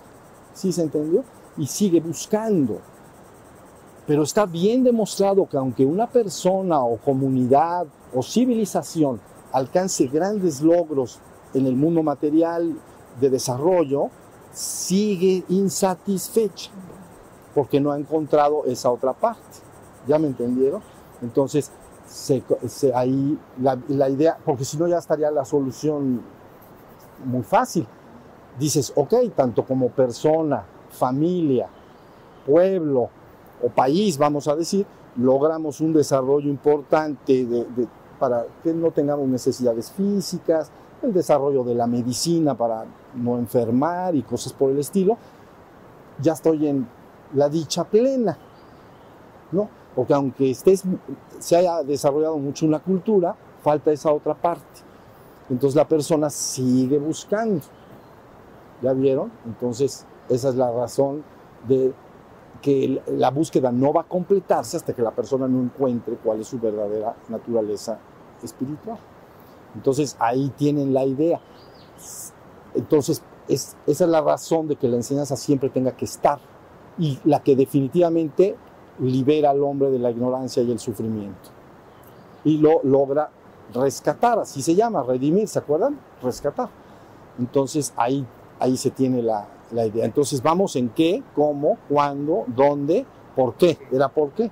¿Sí 0.55 0.73
se 0.73 0.83
entendió? 0.83 1.23
Y 1.57 1.67
sigue 1.67 2.01
buscando. 2.01 2.79
Pero 4.07 4.23
está 4.23 4.47
bien 4.47 4.83
demostrado 4.83 5.47
que 5.49 5.57
aunque 5.57 5.85
una 5.85 6.09
persona 6.09 6.81
o 6.81 6.97
comunidad 6.97 7.87
o 8.15 8.23
civilización 8.23 9.21
alcance 9.53 10.07
grandes 10.07 10.63
logros 10.63 11.19
en 11.55 11.67
el 11.67 11.77
mundo 11.77 12.03
material 12.03 12.77
de 13.21 13.31
desarrollo, 13.31 14.11
sigue 14.53 15.45
insatisfecha 15.49 16.71
porque 17.57 17.81
no 17.81 17.91
ha 17.91 17.99
encontrado 17.99 18.67
esa 18.67 18.91
otra 18.91 19.15
parte. 19.15 19.41
¿Ya 20.07 20.19
me 20.19 20.27
entendieron? 20.27 20.83
Entonces, 21.23 21.73
ahí 22.95 23.39
la, 23.59 24.11
idea, 24.11 24.37
porque 24.45 24.67
si 24.67 24.77
no 24.77 24.87
ya 24.87 24.99
estaría 24.99 25.31
la 25.31 25.47
solución 25.47 26.21
muy 27.25 27.43
fácil. 27.43 27.87
Dices, 28.59 28.93
ok, 28.95 29.15
tanto 29.35 29.65
como 29.65 29.89
persona, 29.89 30.67
familia, 30.91 31.67
pueblo 32.45 33.09
o 33.63 33.69
país, 33.71 34.19
vamos 34.19 34.49
a 34.49 34.55
decir, 34.55 34.85
logramos 35.17 35.81
un 35.81 35.95
desarrollo 35.95 36.51
importante 36.51 37.47
para 38.19 38.45
que 38.63 38.75
no 38.75 38.91
tengamos 38.91 39.27
necesidades 39.29 39.91
físicas, 39.93 40.71
el 41.03 41.15
desarrollo 41.15 41.65
de 41.65 41.75
la 41.75 41.87
medicina 41.87 42.55
para 42.55 42.85
no 43.15 43.39
enfermar 43.39 44.15
y 44.15 44.23
cosas 44.23 44.53
por 44.53 44.71
el 44.71 44.79
estilo, 44.79 45.17
ya 46.21 46.35
estoy 46.35 46.67
en 46.67 46.96
la 47.35 47.49
dicha 47.49 47.85
plena, 47.85 48.37
¿no? 49.53 49.69
Porque 49.95 50.15
aunque 50.15 50.51
estés, 50.51 50.85
se 51.39 51.57
haya 51.57 51.83
desarrollado 51.83 52.37
mucho 52.39 52.67
una 52.67 52.81
cultura, 52.81 53.35
falta 53.63 53.91
esa 53.93 54.13
otra 54.13 54.35
parte. 54.35 54.83
Entonces 55.49 55.77
la 55.77 55.87
persona 55.87 56.29
sigue 56.29 56.99
buscando. 56.99 57.63
¿Ya 58.83 58.93
vieron? 58.93 59.33
Entonces 59.47 60.05
esa 60.29 60.49
es 60.51 60.55
la 60.57 60.71
razón 60.71 61.25
de 61.67 61.95
que 62.61 63.03
la 63.07 63.31
búsqueda 63.31 63.71
no 63.71 63.93
va 63.93 64.03
a 64.03 64.05
completarse 64.05 64.77
hasta 64.77 64.93
que 64.93 65.03
la 65.03 65.13
persona 65.13 65.47
no 65.47 65.63
encuentre 65.63 66.17
cuál 66.17 66.41
es 66.41 66.49
su 66.49 66.59
verdadera 66.59 67.15
naturaleza 67.29 67.99
espiritual. 68.43 68.99
Entonces 69.75 70.17
ahí 70.19 70.53
tienen 70.57 70.93
la 70.93 71.05
idea. 71.05 71.41
Entonces 72.75 73.23
es, 73.49 73.77
esa 73.87 74.05
es 74.05 74.11
la 74.11 74.21
razón 74.21 74.69
de 74.69 74.77
que 74.77 74.89
la 74.89 74.97
enseñanza 74.97 75.37
siempre 75.37 75.71
tenga 75.71 75.93
que 75.93 76.05
estar 76.05 76.39
y 76.99 77.19
la 77.25 77.41
que 77.43 77.57
definitivamente 77.57 78.57
libera 79.01 79.51
al 79.51 79.63
hombre 79.63 79.91
de 79.91 79.99
la 79.99 80.11
ignorancia 80.11 80.63
y 80.63 80.71
el 80.71 80.79
sufrimiento. 80.79 81.51
Y 82.45 82.59
lo 82.59 82.81
logra 82.85 83.29
rescatar, 83.75 84.39
así 84.39 84.63
se 84.63 84.75
llama, 84.75 85.03
redimir, 85.03 85.49
¿se 85.49 85.59
acuerdan? 85.59 85.99
Rescatar. 86.23 86.69
Entonces 87.39 87.93
ahí, 87.97 88.25
ahí 88.59 88.77
se 88.77 88.91
tiene 88.91 89.23
la, 89.23 89.47
la 89.73 89.87
idea. 89.87 90.05
Entonces 90.05 90.43
vamos 90.43 90.77
en 90.77 90.91
qué, 90.91 91.23
cómo, 91.35 91.79
cuándo, 91.89 92.45
dónde, 92.47 93.05
por 93.35 93.55
qué. 93.55 93.79
Era 93.93 94.09
por 94.09 94.31
qué. 94.31 94.51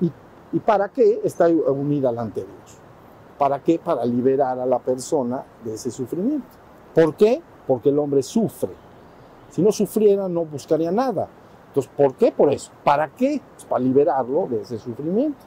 Y, 0.00 0.10
y 0.52 0.60
para 0.60 0.88
qué 0.88 1.20
está 1.22 1.48
unida 1.48 2.10
la 2.10 2.22
anterior. 2.22 2.52
¿Para 3.38 3.62
qué? 3.62 3.78
Para 3.78 4.04
liberar 4.04 4.58
a 4.58 4.66
la 4.66 4.80
persona 4.80 5.44
de 5.64 5.74
ese 5.74 5.90
sufrimiento. 5.90 6.48
¿Por 6.94 7.14
qué? 7.14 7.40
Porque 7.66 7.90
el 7.90 7.98
hombre 7.98 8.22
sufre. 8.22 8.70
Si 9.50 9.62
no 9.62 9.70
sufriera, 9.70 10.28
no 10.28 10.44
buscaría 10.44 10.90
nada. 10.90 11.28
Entonces, 11.78 11.92
¿por 11.96 12.14
qué? 12.14 12.32
Por 12.32 12.52
eso. 12.52 12.72
¿Para 12.82 13.08
qué? 13.08 13.40
Pues 13.54 13.64
para 13.64 13.84
liberarlo 13.84 14.48
de 14.50 14.62
ese 14.62 14.78
sufrimiento. 14.78 15.38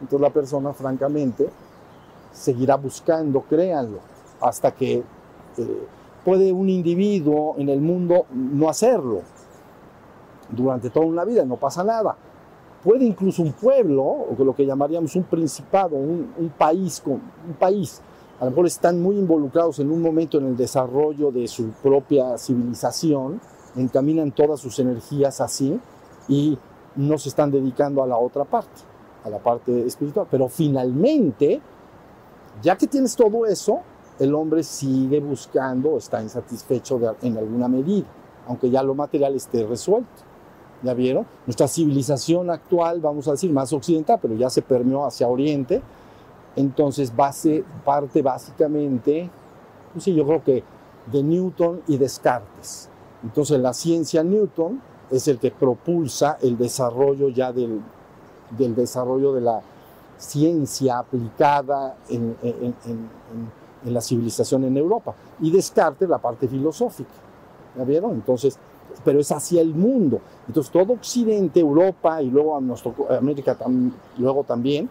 Entonces 0.00 0.20
la 0.20 0.30
persona, 0.30 0.72
francamente, 0.72 1.48
seguirá 2.32 2.76
buscando, 2.76 3.42
créanlo, 3.42 3.98
hasta 4.40 4.72
que 4.72 4.94
eh, 5.56 5.86
puede 6.24 6.52
un 6.52 6.68
individuo 6.68 7.54
en 7.58 7.68
el 7.68 7.80
mundo 7.80 8.26
no 8.32 8.68
hacerlo 8.68 9.22
durante 10.50 10.90
toda 10.90 11.06
una 11.06 11.24
vida, 11.24 11.44
no 11.44 11.56
pasa 11.56 11.84
nada. 11.84 12.16
Puede 12.82 13.04
incluso 13.04 13.42
un 13.42 13.52
pueblo, 13.52 14.02
o 14.02 14.36
lo 14.38 14.54
que 14.54 14.66
llamaríamos 14.66 15.14
un 15.14 15.24
principado, 15.24 15.94
un, 15.94 16.32
un 16.38 16.48
país, 16.50 17.02
un 17.06 17.54
país, 17.58 18.00
a 18.40 18.44
lo 18.44 18.50
mejor 18.50 18.66
están 18.66 19.00
muy 19.00 19.16
involucrados 19.16 19.78
en 19.78 19.92
un 19.92 20.02
momento 20.02 20.38
en 20.38 20.46
el 20.46 20.56
desarrollo 20.56 21.30
de 21.30 21.46
su 21.46 21.70
propia 21.82 22.36
civilización, 22.36 23.40
encaminan 23.78 24.32
todas 24.32 24.60
sus 24.60 24.78
energías 24.78 25.40
así 25.40 25.78
y 26.28 26.58
no 26.96 27.16
se 27.18 27.28
están 27.28 27.50
dedicando 27.50 28.02
a 28.02 28.06
la 28.06 28.16
otra 28.16 28.44
parte, 28.44 28.82
a 29.24 29.30
la 29.30 29.38
parte 29.38 29.86
espiritual. 29.86 30.26
Pero 30.30 30.48
finalmente, 30.48 31.60
ya 32.62 32.76
que 32.76 32.86
tienes 32.86 33.14
todo 33.14 33.46
eso, 33.46 33.80
el 34.18 34.34
hombre 34.34 34.62
sigue 34.62 35.20
buscando, 35.20 35.96
está 35.96 36.22
insatisfecho 36.22 37.00
en 37.22 37.36
alguna 37.36 37.68
medida, 37.68 38.06
aunque 38.46 38.68
ya 38.68 38.82
lo 38.82 38.94
material 38.94 39.34
esté 39.34 39.64
resuelto. 39.66 40.28
¿Ya 40.82 40.94
vieron? 40.94 41.26
Nuestra 41.44 41.66
civilización 41.66 42.50
actual, 42.50 43.00
vamos 43.00 43.26
a 43.26 43.32
decir, 43.32 43.52
más 43.52 43.72
occidental, 43.72 44.18
pero 44.22 44.34
ya 44.34 44.48
se 44.48 44.62
permeó 44.62 45.04
hacia 45.04 45.26
Oriente, 45.26 45.82
entonces 46.54 47.12
parte 47.12 48.22
básicamente, 48.22 49.28
pues 49.92 50.04
sí, 50.04 50.14
yo 50.14 50.24
creo 50.24 50.44
que 50.44 50.62
de 51.10 51.22
Newton 51.22 51.82
y 51.88 51.96
Descartes. 51.96 52.88
Entonces 53.22 53.60
la 53.60 53.72
ciencia 53.72 54.22
Newton 54.22 54.80
es 55.10 55.28
el 55.28 55.38
que 55.38 55.50
propulsa 55.50 56.38
el 56.42 56.56
desarrollo 56.56 57.28
ya 57.28 57.52
del, 57.52 57.80
desarrollo 58.58 59.32
de 59.32 59.40
la 59.40 59.60
ciencia 60.18 60.98
aplicada 60.98 61.96
en, 62.08 62.36
la 63.84 64.00
civilización 64.00 64.64
en 64.64 64.76
Europa. 64.76 65.14
Y 65.40 65.50
Descartes 65.50 66.08
la 66.08 66.18
parte 66.18 66.48
filosófica. 66.48 67.10
¿Ya 67.76 67.84
vieron? 67.84 68.12
Entonces, 68.12 68.58
pero 69.04 69.20
es 69.20 69.30
hacia 69.30 69.60
el 69.60 69.74
mundo. 69.74 70.20
Entonces 70.46 70.72
todo 70.72 70.94
Occidente, 70.94 71.60
Europa 71.60 72.20
y 72.22 72.30
luego 72.30 72.56
a 72.56 72.60
nuestro, 72.60 72.94
América 73.16 73.56
luego 74.18 74.44
también, 74.44 74.88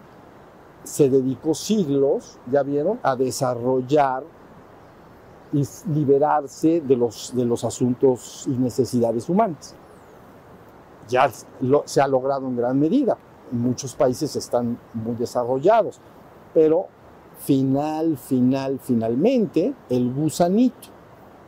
se 0.84 1.10
dedicó 1.10 1.54
siglos, 1.54 2.38
ya 2.50 2.62
vieron, 2.62 2.98
a 3.02 3.14
desarrollar 3.14 4.22
y 5.52 5.62
liberarse 5.92 6.80
de 6.80 6.96
los, 6.96 7.34
de 7.34 7.44
los 7.44 7.64
asuntos 7.64 8.44
y 8.46 8.50
necesidades 8.50 9.28
humanas. 9.28 9.74
Ya 11.08 11.30
lo, 11.60 11.82
se 11.86 12.00
ha 12.00 12.08
logrado 12.08 12.46
en 12.46 12.56
gran 12.56 12.78
medida. 12.78 13.16
Muchos 13.50 13.94
países 13.94 14.36
están 14.36 14.78
muy 14.92 15.14
desarrollados, 15.14 16.00
pero 16.52 16.86
final, 17.38 18.18
final, 18.18 18.78
finalmente, 18.78 19.74
el 19.88 20.12
gusanito. 20.12 20.88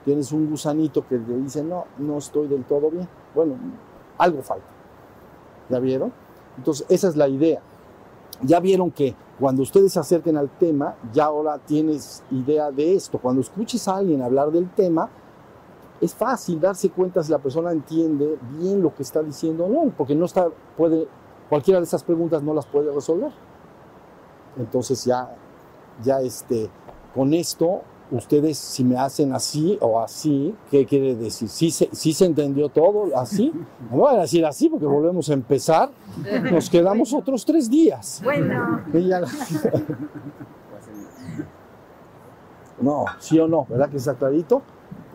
Tienes 0.05 0.33
un 0.33 0.49
gusanito 0.49 1.07
que 1.07 1.19
te 1.19 1.37
dice, 1.37 1.63
no, 1.63 1.85
no 1.99 2.19
estoy 2.19 2.49
del 2.49 2.65
todo 2.65 2.91
bien. 2.91 3.07
Bueno, 3.35 3.55
algo 4.17 4.43
falta. 4.43 4.67
¿Ya 5.69 5.79
vieron? 5.79 6.13
Entonces, 6.57 6.87
esa 6.89 7.09
es 7.09 7.17
la 7.17 7.29
idea. 7.29 7.61
Ya 8.43 8.61
vieron 8.61 8.91
que 8.91 9.15
cuando 9.41 9.63
ustedes 9.63 9.95
se 9.95 9.99
acerquen 9.99 10.37
al 10.37 10.51
tema, 10.51 10.97
ya 11.15 11.25
ahora 11.25 11.57
tienes 11.57 12.23
idea 12.31 12.71
de 12.71 12.95
esto. 12.95 13.19
Cuando 13.19 13.41
escuches 13.41 13.89
a 13.89 13.97
alguien 13.97 14.21
hablar 14.21 14.51
del 14.51 14.69
tema, 14.69 15.09
es 15.99 16.15
fácil 16.15 16.61
darse 16.61 16.91
cuenta 16.91 17.23
si 17.23 17.33
la 17.33 17.39
persona 17.39 17.73
entiende 17.73 18.39
bien 18.59 18.83
lo 18.83 18.95
que 18.95 19.03
está 19.03 19.23
diciendo 19.23 19.65
o 19.65 19.69
no, 19.69 19.93
porque 19.97 20.15
no 20.15 20.27
está, 20.27 20.49
puede, 20.77 21.09
cualquiera 21.49 21.81
de 21.81 21.85
esas 21.85 22.05
preguntas 22.05 22.43
no 22.43 22.53
las 22.53 22.67
puede 22.67 22.93
resolver. 22.93 23.33
Entonces 24.59 25.07
ya, 25.07 25.35
ya 26.03 26.21
este, 26.21 26.69
con 27.15 27.33
esto 27.33 27.81
ustedes 28.11 28.59
si 28.59 28.85
me 28.85 28.99
hacen 28.99 29.33
así 29.33 29.79
o 29.81 30.01
así, 30.01 30.55
¿qué 30.71 30.85
quiere 30.87 31.15
decir? 31.15 31.49
¿Sí 31.49 31.71
se, 31.71 31.89
sí 31.93 32.13
se 32.13 32.27
entendió 32.27 32.69
todo 32.69 33.17
así? 33.17 33.53
No 33.91 33.99
voy 33.99 34.15
a 34.15 34.21
decir 34.21 34.45
así 34.45 34.69
porque 34.69 34.87
volvemos 34.87 35.29
a 35.31 35.33
empezar. 35.33 35.91
Nos 36.51 36.69
quedamos 36.69 37.13
otros 37.13 37.45
tres 37.45 37.71
días. 37.71 38.21
Bueno. 38.25 38.83
No, 42.81 43.05
sí 43.19 43.39
o 43.39 43.47
no, 43.47 43.67
¿verdad 43.69 43.91
que 43.91 43.99
está 43.99 44.15
clarito? 44.15 44.63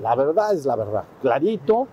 La 0.02 0.16
verdad 0.16 0.54
es 0.54 0.66
la 0.66 0.76
verdad, 0.76 1.04
clarito. 1.22 1.88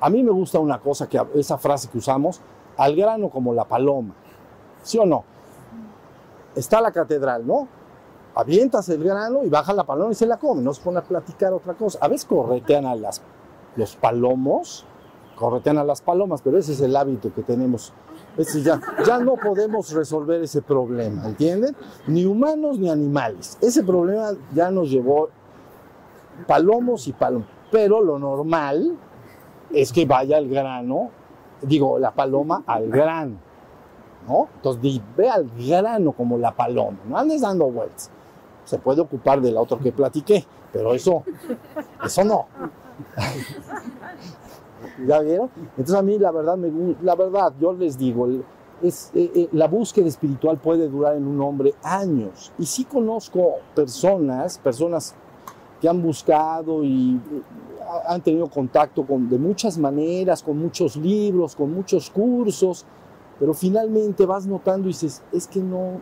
A 0.00 0.08
mí 0.08 0.22
me 0.22 0.30
gusta 0.30 0.58
una 0.58 0.78
cosa, 0.78 1.08
que 1.08 1.20
esa 1.34 1.58
frase 1.58 1.88
que 1.88 1.98
usamos, 1.98 2.40
al 2.76 2.96
grano 2.96 3.28
como 3.28 3.52
la 3.52 3.64
paloma. 3.64 4.14
¿Sí 4.82 4.98
o 4.98 5.04
no? 5.04 5.24
Está 6.54 6.80
la 6.80 6.90
catedral, 6.90 7.46
¿no? 7.46 7.68
Avientas 8.34 8.88
el 8.88 9.02
grano 9.02 9.44
y 9.44 9.48
baja 9.48 9.72
la 9.72 9.84
paloma 9.84 10.12
y 10.12 10.14
se 10.14 10.26
la 10.26 10.36
come, 10.38 10.62
no 10.62 10.72
se 10.72 10.82
pone 10.82 10.98
a 10.98 11.02
platicar 11.02 11.52
otra 11.52 11.74
cosa. 11.74 11.98
A 12.00 12.08
veces 12.08 12.26
corretean 12.26 12.86
a 12.86 12.94
las, 12.94 13.22
los 13.76 13.96
palomos, 13.96 14.86
corretean 15.36 15.78
a 15.78 15.84
las 15.84 16.02
palomas, 16.02 16.42
pero 16.42 16.58
ese 16.58 16.72
es 16.72 16.80
el 16.80 16.94
hábito 16.94 17.32
que 17.34 17.42
tenemos 17.42 17.92
Ese 18.36 18.62
ya, 18.62 18.80
ya 19.06 19.18
no 19.18 19.36
podemos 19.36 19.92
resolver 19.92 20.42
ese 20.42 20.62
problema, 20.62 21.26
¿entienden? 21.26 21.74
Ni 22.06 22.26
humanos 22.26 22.78
ni 22.78 22.90
animales. 22.90 23.58
Ese 23.60 23.82
problema 23.82 24.32
ya 24.54 24.70
nos 24.70 24.90
llevó 24.90 25.30
palomos 26.46 27.08
y 27.08 27.12
palomos. 27.12 27.48
Pero 27.70 28.02
lo 28.02 28.18
normal 28.18 28.96
es 29.72 29.92
que 29.92 30.04
vaya 30.04 30.36
al 30.36 30.48
grano, 30.48 31.10
digo, 31.62 31.98
la 31.98 32.12
paloma 32.12 32.62
al 32.66 32.88
grano, 32.88 33.36
¿no? 34.26 34.48
Entonces, 34.56 35.00
ve 35.16 35.28
al 35.28 35.50
grano 35.56 36.12
como 36.12 36.36
la 36.36 36.54
paloma, 36.54 36.98
no 37.08 37.16
andes 37.16 37.40
dando 37.40 37.70
vueltas. 37.70 38.10
Se 38.70 38.78
puede 38.78 39.00
ocupar 39.00 39.40
del 39.40 39.56
otro 39.56 39.78
que 39.80 39.90
platiqué, 39.90 40.46
pero 40.72 40.94
eso, 40.94 41.24
eso 42.04 42.22
no. 42.24 42.46
¿Ya 45.06 45.18
vieron? 45.20 45.50
Entonces 45.70 45.94
a 45.96 46.02
mí 46.02 46.18
la 46.18 46.30
verdad, 46.30 46.56
me, 46.56 46.94
la 47.02 47.14
verdad, 47.16 47.52
yo 47.60 47.72
les 47.72 47.98
digo, 47.98 48.28
eh, 48.28 48.42
eh, 49.14 49.48
la 49.52 49.66
búsqueda 49.66 50.06
espiritual 50.06 50.58
puede 50.58 50.88
durar 50.88 51.16
en 51.16 51.26
un 51.26 51.40
hombre 51.40 51.74
años. 51.82 52.52
Y 52.58 52.66
sí 52.66 52.84
conozco 52.84 53.54
personas, 53.74 54.58
personas 54.58 55.14
que 55.80 55.88
han 55.88 56.00
buscado 56.00 56.84
y 56.84 57.16
eh, 57.16 57.42
ha- 58.06 58.14
han 58.14 58.20
tenido 58.20 58.48
contacto 58.48 59.04
con, 59.04 59.28
de 59.28 59.38
muchas 59.38 59.78
maneras, 59.78 60.42
con 60.42 60.58
muchos 60.58 60.96
libros, 60.96 61.56
con 61.56 61.72
muchos 61.72 62.08
cursos, 62.10 62.84
pero 63.38 63.52
finalmente 63.54 64.26
vas 64.26 64.46
notando 64.46 64.86
y 64.88 64.92
dices, 64.92 65.22
es 65.32 65.46
que 65.48 65.60
no, 65.60 66.00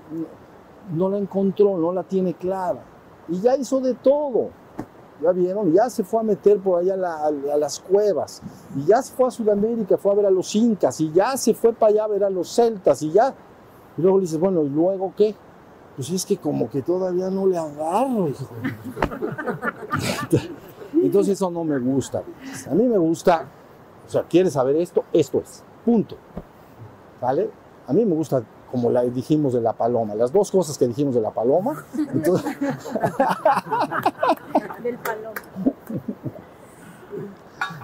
no 0.93 1.09
la 1.11 1.19
encontró, 1.19 1.77
no 1.79 1.93
la 1.93 2.03
tiene 2.03 2.35
clara. 2.35 2.81
Y 3.29 3.41
ya 3.41 3.57
hizo 3.57 3.81
de 3.81 3.95
todo. 3.95 4.49
Ya 5.23 5.33
vieron, 5.33 5.73
ya 5.73 5.91
se 5.91 6.05
fue 6.05 6.21
a 6.21 6.23
meter 6.23 6.59
por 6.61 6.81
allá 6.81 6.95
a, 6.95 6.97
la- 6.97 7.27
a 7.27 7.57
las 7.57 7.81
cuevas, 7.81 8.41
y 8.77 8.85
ya 8.85 9.03
se 9.03 9.13
fue 9.13 9.27
a 9.27 9.33
Sudamérica, 9.33 9.97
fue 9.99 10.13
a 10.13 10.15
ver 10.15 10.27
a 10.27 10.31
los 10.31 10.55
incas, 10.55 11.01
y 11.01 11.11
ya 11.11 11.37
se 11.37 11.55
fue 11.55 11.73
para 11.73 11.91
allá 11.91 12.05
a 12.05 12.07
ver 12.07 12.23
a 12.23 12.31
los 12.31 12.49
celtas, 12.55 13.03
y 13.03 13.11
ya. 13.11 13.35
Y 13.97 14.03
luego 14.03 14.19
le 14.19 14.23
dices, 14.23 14.39
bueno, 14.39 14.63
¿y 14.63 14.69
luego 14.69 15.13
qué? 15.17 15.35
Pues 15.97 16.09
es 16.11 16.25
que 16.25 16.37
como 16.37 16.71
que 16.71 16.83
todavía 16.83 17.31
no 17.31 17.49
le 17.49 17.59
agarro, 17.59 18.29
hijo. 18.29 18.47
Entonces 21.03 21.35
eso 21.35 21.51
no 21.51 21.65
me 21.65 21.79
gusta. 21.79 22.23
A 22.71 22.75
mí 22.75 22.85
me 22.85 22.99
gusta, 22.99 23.45
o 24.07 24.11
sea, 24.11 24.23
¿quieres 24.23 24.53
saber 24.53 24.77
esto? 24.77 25.05
Esto 25.13 25.39
es, 25.41 25.63
punto. 25.85 26.17
¿Vale? 27.21 27.51
A 27.87 27.93
mí 27.93 28.05
me 28.05 28.15
gusta, 28.15 28.43
como 28.71 28.91
la 28.91 29.03
dijimos 29.03 29.55
de 29.55 29.61
la 29.61 29.73
paloma, 29.73 30.15
las 30.15 30.33
dos 30.33 30.51
cosas 30.51 30.79
que 30.79 30.87
dijimos 30.87 31.15
de 31.15 31.21
la 31.21 31.31
paloma. 31.31 31.85
Entonces, 31.97 32.45
del 34.83 34.99
paloma. 34.99 35.35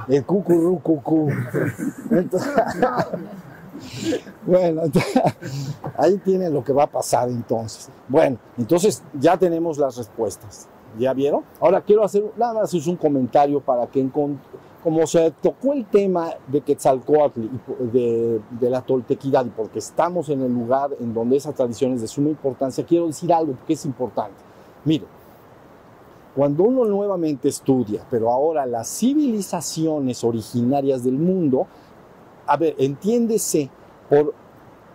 el 0.09 0.25
cucurú 0.25 0.81
cucú. 0.81 1.31
Entonces, 2.11 2.53
bueno, 4.47 4.85
entonces, 4.85 5.23
ahí 5.97 6.19
tienen 6.19 6.53
lo 6.53 6.63
que 6.63 6.73
va 6.73 6.85
a 6.85 6.91
pasar 6.91 7.29
entonces. 7.29 7.89
Bueno, 8.09 8.39
entonces 8.59 9.03
ya 9.15 9.37
tenemos 9.37 9.79
las 9.79 9.97
respuestas. 9.97 10.69
¿Ya 10.99 11.13
vieron? 11.13 11.43
Ahora 11.61 11.81
quiero 11.81 12.05
hacer 12.05 12.25
nada 12.37 12.55
más 12.55 12.73
es 12.73 12.87
un 12.87 12.97
comentario 12.97 13.61
para 13.61 13.87
que 13.87 14.09
como 14.83 15.07
se 15.07 15.31
tocó 15.43 15.73
el 15.73 15.87
tema 15.87 16.31
de 16.47 16.61
Quetzalcóatl 16.61 17.41
y 17.41 17.51
de 17.91 18.71
la 18.71 18.83
toltequidad 18.83 19.47
y 19.47 19.51
porque 19.51 19.79
estamos 19.79 20.29
en 20.29 20.43
el 20.43 20.53
lugar 20.53 20.91
en 21.01 21.13
donde 21.13 21.37
esa 21.37 21.53
tradición 21.53 21.93
es 21.93 22.03
de 22.03 22.07
suma 22.07 22.29
importancia, 22.29 22.85
quiero 22.85 23.07
decir 23.07 23.33
algo 23.33 23.57
que 23.67 23.73
es 23.73 23.85
importante. 23.87 24.37
Mire, 24.85 25.07
cuando 26.35 26.65
uno 26.65 26.85
nuevamente 26.85 27.49
estudia, 27.49 28.05
pero 28.11 28.31
ahora 28.31 28.67
las 28.67 28.89
civilizaciones 28.89 30.23
originarias 30.23 31.03
del 31.03 31.17
mundo, 31.17 31.67
a 32.47 32.57
ver, 32.57 32.75
entiéndese 32.79 33.71
por 34.11 34.35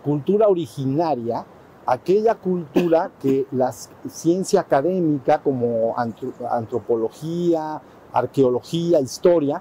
cultura 0.04 0.48
originaria 0.48 1.44
aquella 1.90 2.36
cultura 2.36 3.10
que 3.20 3.46
la 3.50 3.72
ciencia 3.72 4.60
académica 4.60 5.42
como 5.42 5.92
antro- 5.96 6.32
antropología, 6.48 7.82
arqueología, 8.12 9.00
historia, 9.00 9.60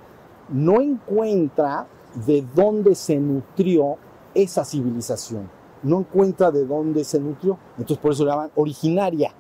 no 0.50 0.80
encuentra 0.80 1.88
de 2.28 2.46
dónde 2.54 2.94
se 2.94 3.18
nutrió 3.18 3.96
esa 4.36 4.64
civilización, 4.64 5.50
no 5.82 6.02
encuentra 6.02 6.52
de 6.52 6.68
dónde 6.68 7.04
se 7.04 7.20
nutrió, 7.20 7.58
entonces 7.80 7.98
por 7.98 8.12
eso 8.12 8.24
la 8.26 8.34
llaman 8.34 8.52
originaria, 8.56 9.32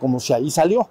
como 0.00 0.18
si 0.18 0.32
ahí 0.32 0.50
salió. 0.50 0.88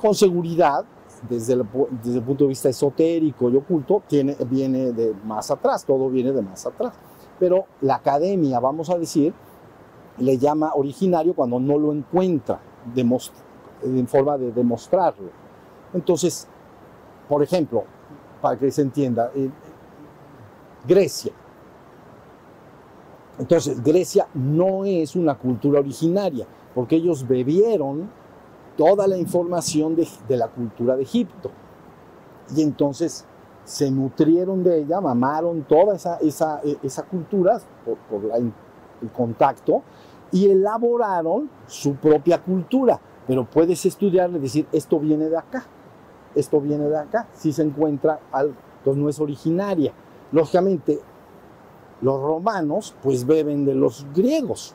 Con 0.00 0.14
seguridad, 0.14 0.84
desde 1.28 1.54
el, 1.54 1.66
desde 2.04 2.18
el 2.18 2.24
punto 2.24 2.44
de 2.44 2.48
vista 2.48 2.68
esotérico 2.68 3.50
y 3.50 3.56
oculto, 3.56 4.04
viene 4.08 4.92
de 4.92 5.12
más 5.24 5.50
atrás, 5.50 5.84
todo 5.84 6.08
viene 6.08 6.30
de 6.30 6.40
más 6.40 6.64
atrás. 6.66 6.94
Pero 7.40 7.64
la 7.80 7.96
academia, 7.96 8.60
vamos 8.60 8.90
a 8.90 8.96
decir, 8.96 9.34
le 10.20 10.38
llama 10.38 10.72
originario 10.74 11.34
cuando 11.34 11.58
no 11.58 11.78
lo 11.78 11.92
encuentra 11.92 12.60
en 12.94 14.06
forma 14.06 14.38
de 14.38 14.52
demostrarlo. 14.52 15.30
Entonces, 15.92 16.46
por 17.28 17.42
ejemplo, 17.42 17.84
para 18.40 18.58
que 18.58 18.70
se 18.70 18.82
entienda, 18.82 19.30
eh, 19.34 19.50
Grecia. 20.86 21.32
Entonces, 23.38 23.82
Grecia 23.82 24.26
no 24.34 24.84
es 24.84 25.16
una 25.16 25.36
cultura 25.36 25.80
originaria, 25.80 26.46
porque 26.74 26.96
ellos 26.96 27.26
bebieron 27.26 28.10
toda 28.76 29.06
la 29.06 29.16
información 29.16 29.96
de, 29.96 30.06
de 30.28 30.36
la 30.36 30.48
cultura 30.48 30.96
de 30.96 31.02
Egipto. 31.02 31.50
Y 32.54 32.62
entonces 32.62 33.24
se 33.64 33.90
nutrieron 33.90 34.62
de 34.64 34.80
ella, 34.80 35.00
mamaron 35.00 35.62
toda 35.62 35.94
esa, 35.94 36.16
esa, 36.18 36.60
esa 36.82 37.04
cultura 37.04 37.60
por, 37.84 37.96
por 37.98 38.36
el 38.36 39.10
contacto 39.10 39.82
y 40.32 40.48
elaboraron 40.50 41.50
su 41.66 41.94
propia 41.94 42.42
cultura. 42.42 43.00
Pero 43.26 43.44
puedes 43.44 43.84
estudiarle 43.86 44.38
y 44.38 44.42
decir, 44.42 44.66
esto 44.72 44.98
viene 44.98 45.28
de 45.28 45.36
acá, 45.36 45.64
esto 46.34 46.60
viene 46.60 46.88
de 46.88 46.98
acá, 46.98 47.28
si 47.34 47.52
se 47.52 47.62
encuentra, 47.62 48.20
al, 48.32 48.54
entonces 48.78 49.02
no 49.02 49.08
es 49.08 49.20
originaria. 49.20 49.92
Lógicamente, 50.32 50.98
los 52.00 52.20
romanos 52.20 52.94
pues 53.02 53.26
beben 53.26 53.64
de 53.64 53.74
los 53.74 54.06
griegos, 54.14 54.74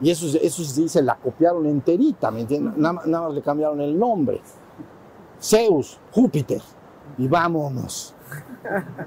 y 0.00 0.10
eso, 0.10 0.26
eso 0.40 0.62
sí 0.64 0.88
se 0.88 1.02
la 1.02 1.16
copiaron 1.16 1.66
enterita, 1.66 2.30
¿me 2.30 2.40
entiendes? 2.40 2.76
Nada, 2.76 3.02
nada 3.06 3.26
más 3.26 3.34
le 3.34 3.42
cambiaron 3.42 3.80
el 3.80 3.98
nombre. 3.98 4.40
Zeus, 5.40 5.98
Júpiter, 6.12 6.62
y 7.18 7.28
vámonos. 7.28 8.14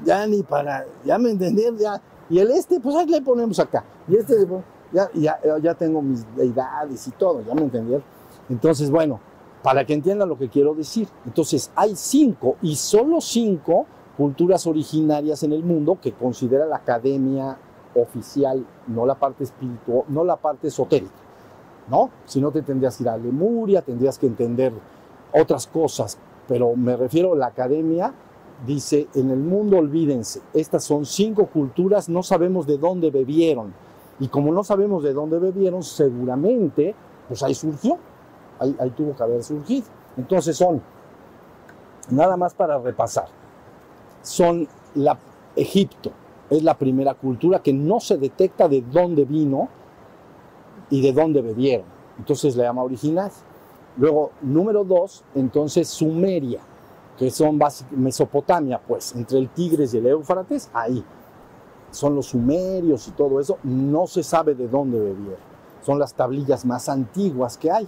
Ya 0.04 0.26
ni 0.28 0.44
para, 0.44 0.86
ya 1.04 1.18
me 1.18 1.32
entendieron, 1.32 1.78
ya. 1.78 2.02
Y 2.30 2.40
el 2.40 2.52
este, 2.52 2.80
pues 2.80 2.96
ahí 2.96 3.06
le 3.08 3.22
ponemos 3.22 3.60
acá. 3.60 3.84
Y 4.08 4.16
este, 4.16 4.40
le 4.40 4.46
pon- 4.46 4.64
ya, 4.92 5.10
ya, 5.14 5.40
ya 5.62 5.74
tengo 5.74 6.02
mis 6.02 6.26
deidades 6.36 7.08
y 7.08 7.12
todo, 7.12 7.42
ya 7.46 7.54
me 7.54 7.62
entendieron. 7.62 8.04
Entonces, 8.50 8.90
bueno, 8.90 9.20
para 9.64 9.86
que 9.86 9.94
entiendan 9.94 10.30
lo 10.30 10.38
que 10.38 10.50
quiero 10.50 10.74
decir. 10.74 11.08
Entonces, 11.26 11.72
hay 11.76 11.96
cinco, 11.96 12.56
y 12.62 12.76
solo 12.76 13.20
cinco 13.22 13.86
culturas 14.16 14.66
originarias 14.66 15.44
en 15.44 15.54
el 15.54 15.64
mundo 15.64 15.98
que 16.02 16.14
considera 16.14 16.66
la 16.66 16.78
academia 16.78 17.58
oficial, 17.96 18.66
no 18.88 19.06
la 19.06 19.16
parte 19.16 19.44
espiritual, 19.44 20.04
no 20.08 20.24
la 20.24 20.38
parte 20.38 20.68
esotérica, 20.68 21.14
¿no? 21.90 22.10
Si 22.26 22.40
no 22.40 22.52
te 22.52 22.62
tendrías 22.62 22.98
que 22.98 23.04
ir 23.04 23.10
a 23.10 23.18
Lemuria, 23.18 23.82
tendrías 23.82 24.18
que 24.18 24.28
entender 24.28 24.74
otras 25.34 25.68
cosas, 25.68 26.18
pero 26.48 26.76
me 26.76 26.96
refiero 26.96 27.34
a 27.34 27.36
la 27.36 27.48
academia, 27.48 28.14
dice, 28.66 29.08
en 29.14 29.32
el 29.32 29.40
mundo 29.40 29.78
olvídense, 29.78 30.42
estas 30.54 30.84
son 30.84 31.06
cinco 31.06 31.48
culturas, 31.48 32.10
no 32.10 32.24
sabemos 32.24 32.66
de 32.66 32.78
dónde 32.78 33.12
bebieron, 33.12 33.74
y 34.20 34.28
como 34.28 34.52
no 34.52 34.64
sabemos 34.64 35.04
de 35.04 35.14
dónde 35.14 35.40
bebieron, 35.40 35.84
seguramente, 35.84 36.96
pues 37.28 37.44
ahí 37.44 37.54
surgió, 37.54 37.98
ahí, 38.60 38.90
tuvo 38.96 39.16
que 39.16 39.24
haber 39.24 39.44
surgido. 39.44 39.86
Entonces 40.18 40.58
son, 40.58 40.82
nada 42.10 42.36
más 42.38 42.54
para 42.54 42.80
repasar, 42.80 43.28
son 44.22 44.68
la 44.96 45.18
Egipto, 45.56 46.12
es 46.50 46.64
la 46.64 46.76
primera 46.76 47.14
cultura 47.14 47.60
que 47.60 47.74
no 47.74 48.00
se 48.00 48.18
detecta 48.18 48.68
de 48.68 48.82
dónde 48.82 49.26
vino 49.26 49.70
y 50.90 51.02
de 51.02 51.12
dónde 51.12 51.42
bebieron. 51.42 51.86
Entonces 52.18 52.56
le 52.56 52.64
llama 52.64 52.84
original. 52.84 53.32
Luego, 53.98 54.32
número 54.42 54.84
dos, 54.84 55.24
entonces 55.36 55.88
Sumeria, 55.88 56.62
que 57.18 57.32
son 57.32 57.60
Mesopotamia, 57.92 58.80
pues, 58.80 59.16
entre 59.16 59.40
el 59.40 59.50
Tigres 59.50 59.94
y 59.94 59.98
el 59.98 60.08
Éufrates, 60.08 60.70
ahí. 60.74 61.04
Son 61.92 62.16
los 62.16 62.28
sumerios 62.28 63.08
y 63.08 63.12
todo 63.12 63.40
eso, 63.40 63.58
no 63.64 64.08
se 64.08 64.24
sabe 64.24 64.56
de 64.56 64.68
dónde 64.68 65.00
bebieron. 65.00 65.48
Son 65.84 66.00
las 66.00 66.14
tablillas 66.14 66.66
más 66.66 66.90
antiguas 66.90 67.58
que 67.58 67.72
hay. 67.72 67.88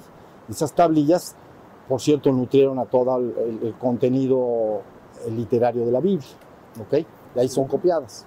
Esas 0.49 0.73
tablillas, 0.73 1.35
por 1.87 1.99
cierto, 1.99 2.31
nutrieron 2.31 2.79
a 2.79 2.85
todo 2.85 3.17
el, 3.17 3.75
contenido 3.79 4.81
eh, 5.25 5.31
literario 5.31 5.85
de 5.85 5.91
la 5.91 5.99
Biblia. 5.99 6.29
¿Ok? 6.81 7.05
De 7.35 7.41
ahí 7.41 7.49
son 7.49 7.67
copiadas. 7.67 8.25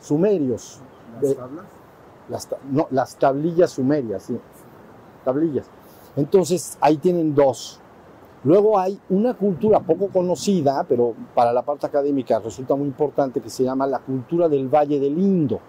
Sumerios. 0.00 0.80
las, 2.28 2.48
ta- 2.48 2.58
no, 2.70 2.88
las 2.90 3.16
tablillas 3.16 3.70
sumerias, 3.70 4.24
sí. 4.24 4.38
Tablillas. 5.24 5.66
Entonces, 6.16 6.76
ahí 6.80 6.96
tienen 6.96 7.34
dos. 7.34 7.80
Luego 8.44 8.78
hay 8.78 9.00
una 9.08 9.34
cultura 9.34 9.80
poco 9.80 10.08
conocida, 10.08 10.84
pero 10.86 11.14
para 11.34 11.52
la 11.52 11.62
parte 11.62 11.86
académica 11.86 12.38
resulta 12.38 12.74
muy 12.74 12.86
importante, 12.86 13.40
que 13.40 13.48
se 13.48 13.64
llama 13.64 13.86
la 13.86 14.00
cultura 14.00 14.48
del 14.48 14.68
Valle 14.68 15.00
del 15.00 15.18
Indo. 15.18 15.60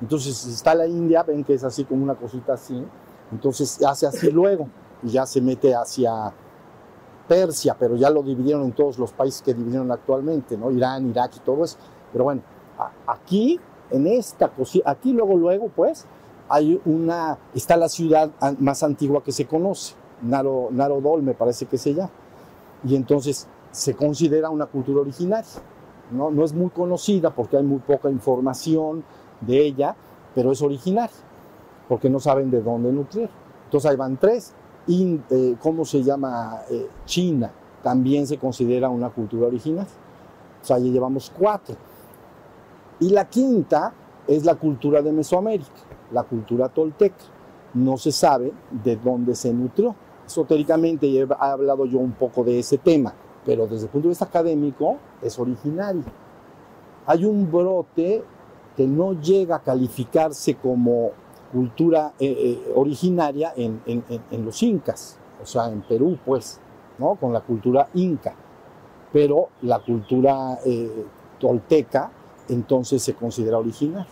Entonces 0.00 0.46
está 0.46 0.74
la 0.74 0.86
India, 0.86 1.22
ven 1.22 1.42
que 1.42 1.54
es 1.54 1.64
así 1.64 1.84
como 1.84 2.04
una 2.04 2.14
cosita 2.14 2.52
así, 2.52 2.84
entonces 3.32 3.82
hace 3.82 4.06
así 4.06 4.30
luego 4.30 4.68
y 5.02 5.08
ya 5.08 5.26
se 5.26 5.40
mete 5.40 5.74
hacia 5.74 6.32
Persia, 7.26 7.76
pero 7.78 7.96
ya 7.96 8.10
lo 8.10 8.22
dividieron 8.22 8.64
en 8.64 8.72
todos 8.72 8.98
los 8.98 9.12
países 9.12 9.42
que 9.42 9.54
dividieron 9.54 9.90
actualmente, 9.90 10.56
¿no? 10.56 10.70
Irán, 10.70 11.08
Irak 11.08 11.32
y 11.36 11.40
todo 11.40 11.64
eso. 11.64 11.76
Pero 12.12 12.24
bueno, 12.24 12.42
aquí, 13.06 13.60
en 13.90 14.06
esta 14.06 14.48
cosita, 14.48 14.90
aquí 14.90 15.12
luego, 15.12 15.36
luego, 15.36 15.68
pues, 15.68 16.06
hay 16.48 16.80
una, 16.86 17.38
está 17.54 17.76
la 17.76 17.88
ciudad 17.88 18.30
más 18.58 18.82
antigua 18.82 19.22
que 19.22 19.32
se 19.32 19.46
conoce, 19.46 19.94
Naro, 20.22 20.68
Narodol 20.70 21.22
me 21.22 21.34
parece 21.34 21.66
que 21.66 21.78
se 21.78 21.94
llama. 21.94 22.10
Y 22.84 22.96
entonces 22.96 23.46
se 23.70 23.94
considera 23.94 24.50
una 24.50 24.66
cultura 24.66 25.00
originaria. 25.00 25.48
¿no? 26.10 26.44
es 26.44 26.54
muy 26.54 26.70
conocida 26.70 27.30
porque 27.30 27.56
hay 27.56 27.62
muy 27.62 27.80
poca 27.80 28.10
información 28.10 29.04
de 29.40 29.60
ella, 29.60 29.94
pero 30.34 30.52
es 30.52 30.62
originaria, 30.62 31.14
porque 31.86 32.08
no 32.08 32.18
saben 32.18 32.50
de 32.50 32.62
dónde 32.62 32.92
nutrir. 32.92 33.28
Entonces 33.64 33.90
ahí 33.90 33.96
van 33.96 34.16
tres. 34.16 34.54
Eh, 34.88 35.56
¿Cómo 35.60 35.84
se 35.84 36.02
llama? 36.02 36.62
Eh, 36.70 36.88
China 37.04 37.50
también 37.82 38.26
se 38.26 38.38
considera 38.38 38.88
una 38.88 39.10
cultura 39.10 39.46
originaria. 39.46 39.92
O 40.62 40.64
sea, 40.64 40.78
ya 40.78 40.86
llevamos 40.86 41.30
cuatro. 41.36 41.76
Y 43.00 43.10
la 43.10 43.28
quinta 43.28 43.92
es 44.26 44.44
la 44.44 44.54
cultura 44.56 45.02
de 45.02 45.12
Mesoamérica, 45.12 45.70
la 46.12 46.22
cultura 46.22 46.68
tolteca. 46.68 47.24
No 47.74 47.96
se 47.96 48.12
sabe 48.12 48.52
de 48.82 48.96
dónde 48.96 49.34
se 49.34 49.52
nutrió. 49.52 49.94
Esotéricamente 50.28 51.06
he 51.06 51.26
hablado 51.38 51.86
yo 51.86 51.98
un 51.98 52.12
poco 52.12 52.44
de 52.44 52.58
ese 52.58 52.76
tema, 52.76 53.14
pero 53.46 53.66
desde 53.66 53.86
el 53.86 53.90
punto 53.90 54.08
de 54.08 54.10
vista 54.10 54.26
académico 54.26 54.98
es 55.22 55.38
originario. 55.38 56.02
Hay 57.06 57.24
un 57.24 57.50
brote 57.50 58.22
que 58.76 58.86
no 58.86 59.18
llega 59.18 59.56
a 59.56 59.62
calificarse 59.62 60.56
como 60.56 61.12
cultura 61.50 62.12
eh, 62.20 62.26
eh, 62.38 62.72
originaria 62.74 63.54
en, 63.56 63.80
los 64.44 64.62
incas, 64.62 65.18
o 65.42 65.46
sea, 65.46 65.70
en 65.70 65.80
Perú, 65.80 66.18
pues, 66.26 66.60
¿no? 66.98 67.14
Con 67.14 67.32
la 67.32 67.40
cultura 67.40 67.88
inca. 67.94 68.34
Pero 69.10 69.48
la 69.62 69.78
cultura 69.78 70.58
eh, 70.66 71.06
tolteca 71.40 72.10
entonces 72.50 73.02
se 73.02 73.14
considera 73.14 73.56
original. 73.56 74.06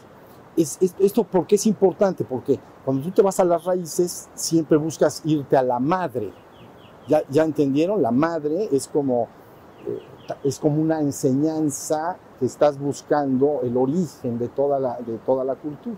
Es, 0.56 0.78
¿Esto 0.98 1.24
por 1.24 1.46
qué 1.46 1.56
es 1.56 1.66
importante? 1.66 2.24
Porque 2.24 2.58
cuando 2.84 3.02
tú 3.02 3.10
te 3.10 3.22
vas 3.22 3.38
a 3.40 3.44
las 3.44 3.64
raíces, 3.64 4.28
siempre 4.34 4.76
buscas 4.76 5.22
irte 5.24 5.56
a 5.56 5.62
la 5.62 5.78
madre. 5.78 6.32
¿Ya, 7.08 7.22
ya 7.28 7.44
entendieron? 7.44 8.02
La 8.02 8.10
madre 8.10 8.68
es 8.72 8.88
como, 8.88 9.28
eh, 9.86 10.00
es 10.44 10.58
como 10.58 10.80
una 10.80 11.00
enseñanza 11.00 12.16
que 12.38 12.46
estás 12.46 12.78
buscando 12.78 13.60
el 13.62 13.76
origen 13.76 14.38
de 14.38 14.48
toda, 14.48 14.78
la, 14.78 14.98
de 15.00 15.18
toda 15.18 15.44
la 15.44 15.54
cultura. 15.54 15.96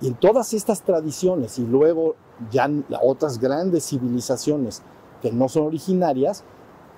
Y 0.00 0.08
en 0.08 0.14
todas 0.14 0.52
estas 0.52 0.82
tradiciones 0.82 1.58
y 1.58 1.66
luego 1.66 2.16
ya 2.50 2.68
otras 3.02 3.38
grandes 3.38 3.86
civilizaciones 3.88 4.82
que 5.22 5.32
no 5.32 5.48
son 5.48 5.66
originarias, 5.66 6.44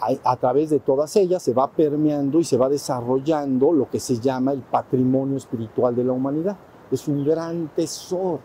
a, 0.01 0.37
través 0.37 0.71
de 0.71 0.79
todas 0.79 1.17
ellas 1.17 1.43
se 1.43 1.53
va 1.53 1.69
permeando 1.71 2.39
y 2.39 2.45
se 2.45 2.57
va 2.57 2.69
desarrollando 2.69 3.73
lo 3.73 3.91
que 3.91 3.99
se 3.99 4.19
llama 4.21 4.53
el 4.53 4.63
patrimonio 4.63 5.37
espiritual 5.37 5.97
de 5.97 6.05
la 6.05 6.13
humanidad. 6.13 6.57
Es 6.91 7.09
un 7.09 7.25
gran 7.25 7.69
tesoro. 7.69 8.41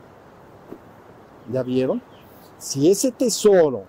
¿Ya 1.51 1.63
vieron? 1.63 2.01
Si 2.57 2.89
ese 2.89 3.11
tesoro 3.11 3.83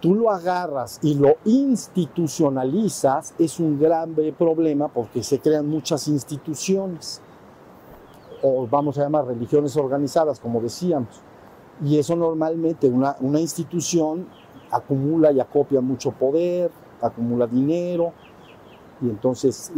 tú 0.00 0.14
lo 0.14 0.30
agarras 0.30 1.00
y 1.02 1.14
lo 1.14 1.36
institucionalizas, 1.44 3.34
es 3.38 3.58
un 3.58 3.80
gran 3.80 4.14
problema 4.38 4.88
porque 4.88 5.22
se 5.22 5.38
crean 5.40 5.66
muchas 5.66 6.08
instituciones, 6.08 7.20
o 8.42 8.66
vamos 8.66 8.98
a 8.98 9.02
llamar 9.02 9.26
religiones 9.26 9.76
organizadas, 9.76 10.38
como 10.38 10.60
decíamos. 10.60 11.22
Y 11.82 11.98
eso 11.98 12.14
normalmente 12.14 12.86
una, 12.86 13.16
una 13.20 13.40
institución 13.40 14.28
acumula 14.70 15.32
y 15.32 15.40
acopia 15.40 15.80
mucho 15.80 16.12
poder, 16.12 16.70
acumula 17.00 17.46
dinero 17.46 18.12
y 19.00 19.08
entonces 19.08 19.72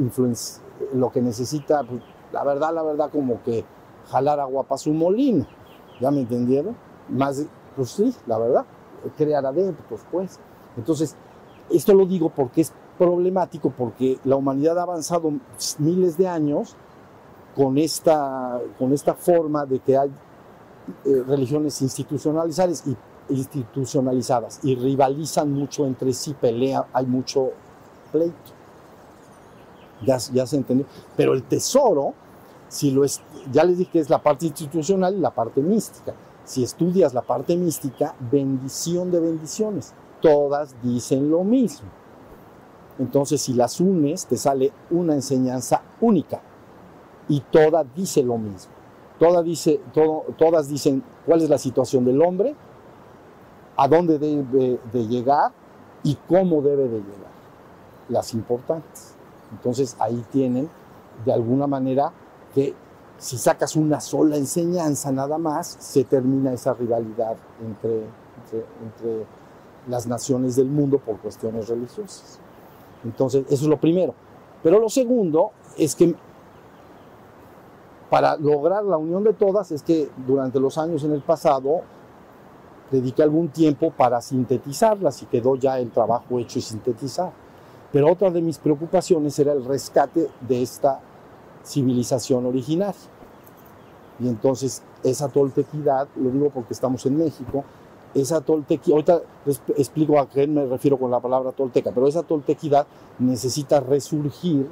lo 0.95 1.11
que 1.11 1.23
necesita, 1.23 1.83
pues, 1.85 2.03
la 2.33 2.45
verdad, 2.45 2.75
la 2.75 2.83
verdad, 2.83 3.11
como 3.11 3.43
que 3.43 3.65
jalar 4.11 4.41
agua 4.41 4.65
para 4.65 4.79
su 4.79 4.93
molino. 4.93 5.47
¿Ya 6.01 6.11
me 6.11 6.21
entendieron? 6.21 6.77
Más, 7.09 7.45
pues 7.75 7.91
sí, 7.91 8.15
la 8.27 8.39
verdad, 8.39 8.65
crear 9.17 9.45
adeptos, 9.45 10.01
pues. 10.11 10.39
Entonces, 10.77 11.17
esto 11.71 11.95
lo 11.95 12.07
digo 12.07 12.31
porque 12.31 12.61
es 12.61 12.73
problemático, 12.99 13.71
porque 13.71 14.19
la 14.25 14.37
humanidad 14.37 14.79
ha 14.79 14.83
avanzado 14.83 15.33
miles 15.79 16.17
de 16.17 16.29
años 16.29 16.77
con 17.55 17.79
esta, 17.79 18.61
con 18.79 18.93
esta 18.93 19.15
forma 19.15 19.65
de 19.65 19.79
que 19.79 19.97
hay 19.97 20.11
eh, 21.05 21.25
religiones 21.27 21.81
institucionalizadas 21.83 22.87
y 22.87 22.97
institucionalizadas 23.29 24.61
y 24.63 24.77
rivalizan 24.77 25.53
mucho 25.53 25.85
entre 25.87 26.13
sí, 26.13 26.35
pelean, 26.35 26.85
hay 26.93 27.07
mucho 27.07 27.51
pleito. 28.13 28.55
Ya, 30.05 30.19
ya 30.33 30.47
se 30.47 30.57
entendió. 30.57 30.87
Pero 31.17 31.33
el 31.33 31.43
tesoro, 31.43 32.15
si 32.69 32.91
lo 32.91 33.05
es, 33.05 33.21
ya 33.53 33.65
les 33.65 33.79
dije 33.79 33.91
que 33.93 34.01
es 34.01 34.11
la 34.11 34.23
parte 34.23 34.47
institucional 34.47 35.15
y 35.15 35.21
la 35.21 35.31
parte 35.31 35.61
mística. 35.61 36.15
Si 36.45 36.63
estudias 36.63 37.15
la 37.15 37.23
parte 37.23 37.57
mística, 37.57 38.15
bendición 38.31 39.11
de 39.11 39.21
bendiciones. 39.21 39.93
Todas 40.21 40.75
dicen 40.83 41.31
lo 41.31 41.45
mismo. 41.45 41.89
Entonces, 42.99 43.43
si 43.43 43.53
las 43.53 43.81
unes, 43.81 44.27
te 44.27 44.37
sale 44.37 44.73
una 44.91 45.15
enseñanza 45.15 45.83
única. 46.01 46.41
Y 47.29 47.41
toda 47.41 47.85
dice 47.85 48.23
lo 48.23 48.39
mismo. 48.39 48.73
Toda 49.19 49.43
dice, 49.43 49.81
todo, 49.93 50.25
todas 50.39 50.69
dicen 50.69 51.03
cuál 51.25 51.43
es 51.43 51.51
la 51.51 51.59
situación 51.59 52.05
del 52.05 52.21
hombre, 52.23 52.55
a 53.77 53.89
dónde 53.89 54.19
debe 54.19 54.81
de 54.93 55.07
llegar 55.07 55.53
y 56.03 56.17
cómo 56.29 56.63
debe 56.63 56.85
de 56.85 56.99
llegar, 56.99 57.33
las 58.09 58.33
importantes. 58.35 59.15
Entonces 59.53 59.97
ahí 59.99 60.25
tienen 60.31 60.69
de 61.25 61.33
alguna 61.33 61.67
manera 61.67 62.13
que 62.57 62.75
si 63.19 63.37
sacas 63.37 63.77
una 63.77 64.01
sola 64.01 64.37
enseñanza 64.37 65.13
nada 65.13 65.37
más, 65.37 65.77
se 65.79 66.05
termina 66.05 66.55
esa 66.55 66.73
rivalidad 66.73 67.37
entre, 67.61 68.05
entre, 68.83 69.27
las 69.89 70.07
naciones 70.07 70.57
del 70.57 70.67
mundo 70.67 70.99
por 70.99 71.19
cuestiones 71.19 71.69
religiosas. 71.69 72.41
Entonces, 73.05 73.45
eso 73.49 73.65
es 73.65 73.69
lo 73.69 73.79
primero. 73.79 74.15
Pero 74.63 74.81
lo 74.81 74.89
segundo 74.89 75.53
es 75.77 75.95
que 75.95 76.15
para 78.09 78.37
lograr 78.39 78.85
la 78.85 78.97
unión 78.97 79.23
de 79.23 79.35
todas 79.35 79.71
es 79.71 79.83
que 79.83 80.09
durante 80.27 80.59
los 80.59 80.79
años 80.79 81.05
en 81.05 81.13
el 81.13 81.21
pasado 81.21 81.83
dediqué 82.91 83.23
algún 83.23 83.49
tiempo 83.49 83.91
para 83.91 84.21
sintetizarlas 84.23 85.23
y 85.23 85.27
quedó 85.27 85.57
ya 85.57 85.79
el 85.79 85.91
trabajo 85.91 86.39
hecho 86.39 86.59
y 86.59 86.63
sintetizar. 86.63 87.31
Pero 87.93 88.11
otra 88.11 88.31
de 88.31 88.41
mis 88.41 88.59
preocupaciones 88.59 89.39
era 89.39 89.53
el 89.53 89.65
rescate 89.65 90.31
de 90.41 90.63
esta 90.63 91.01
civilización 91.67 92.47
originaria. 92.47 92.95
Y 94.19 94.29
entonces 94.29 94.83
esa 95.03 95.29
toltequidad, 95.29 96.09
lo 96.17 96.31
digo 96.31 96.51
porque 96.51 96.73
estamos 96.73 97.05
en 97.07 97.19
México, 97.19 97.65
esa 98.15 98.41
toltequidad, 98.41 98.95
ahorita 98.95 99.21
les 99.45 99.61
explico 99.77 100.19
a 100.19 100.29
qué 100.29 100.47
me 100.47 100.65
refiero 100.65 100.97
con 100.97 101.11
la 101.11 101.21
palabra 101.21 101.53
tolteca, 101.53 101.91
pero 101.93 102.07
esa 102.07 102.23
toltequidad 102.23 102.87
necesita 103.19 103.81
resurgir 103.81 104.67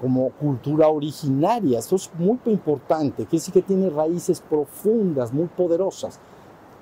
como 0.00 0.30
cultura 0.30 0.88
originaria. 0.88 1.78
Esto 1.78 1.96
es 1.96 2.10
muy 2.18 2.38
importante, 2.46 3.26
que 3.26 3.38
sí 3.38 3.52
que 3.52 3.62
tiene 3.62 3.90
raíces 3.90 4.40
profundas, 4.40 5.32
muy 5.32 5.46
poderosas 5.46 6.18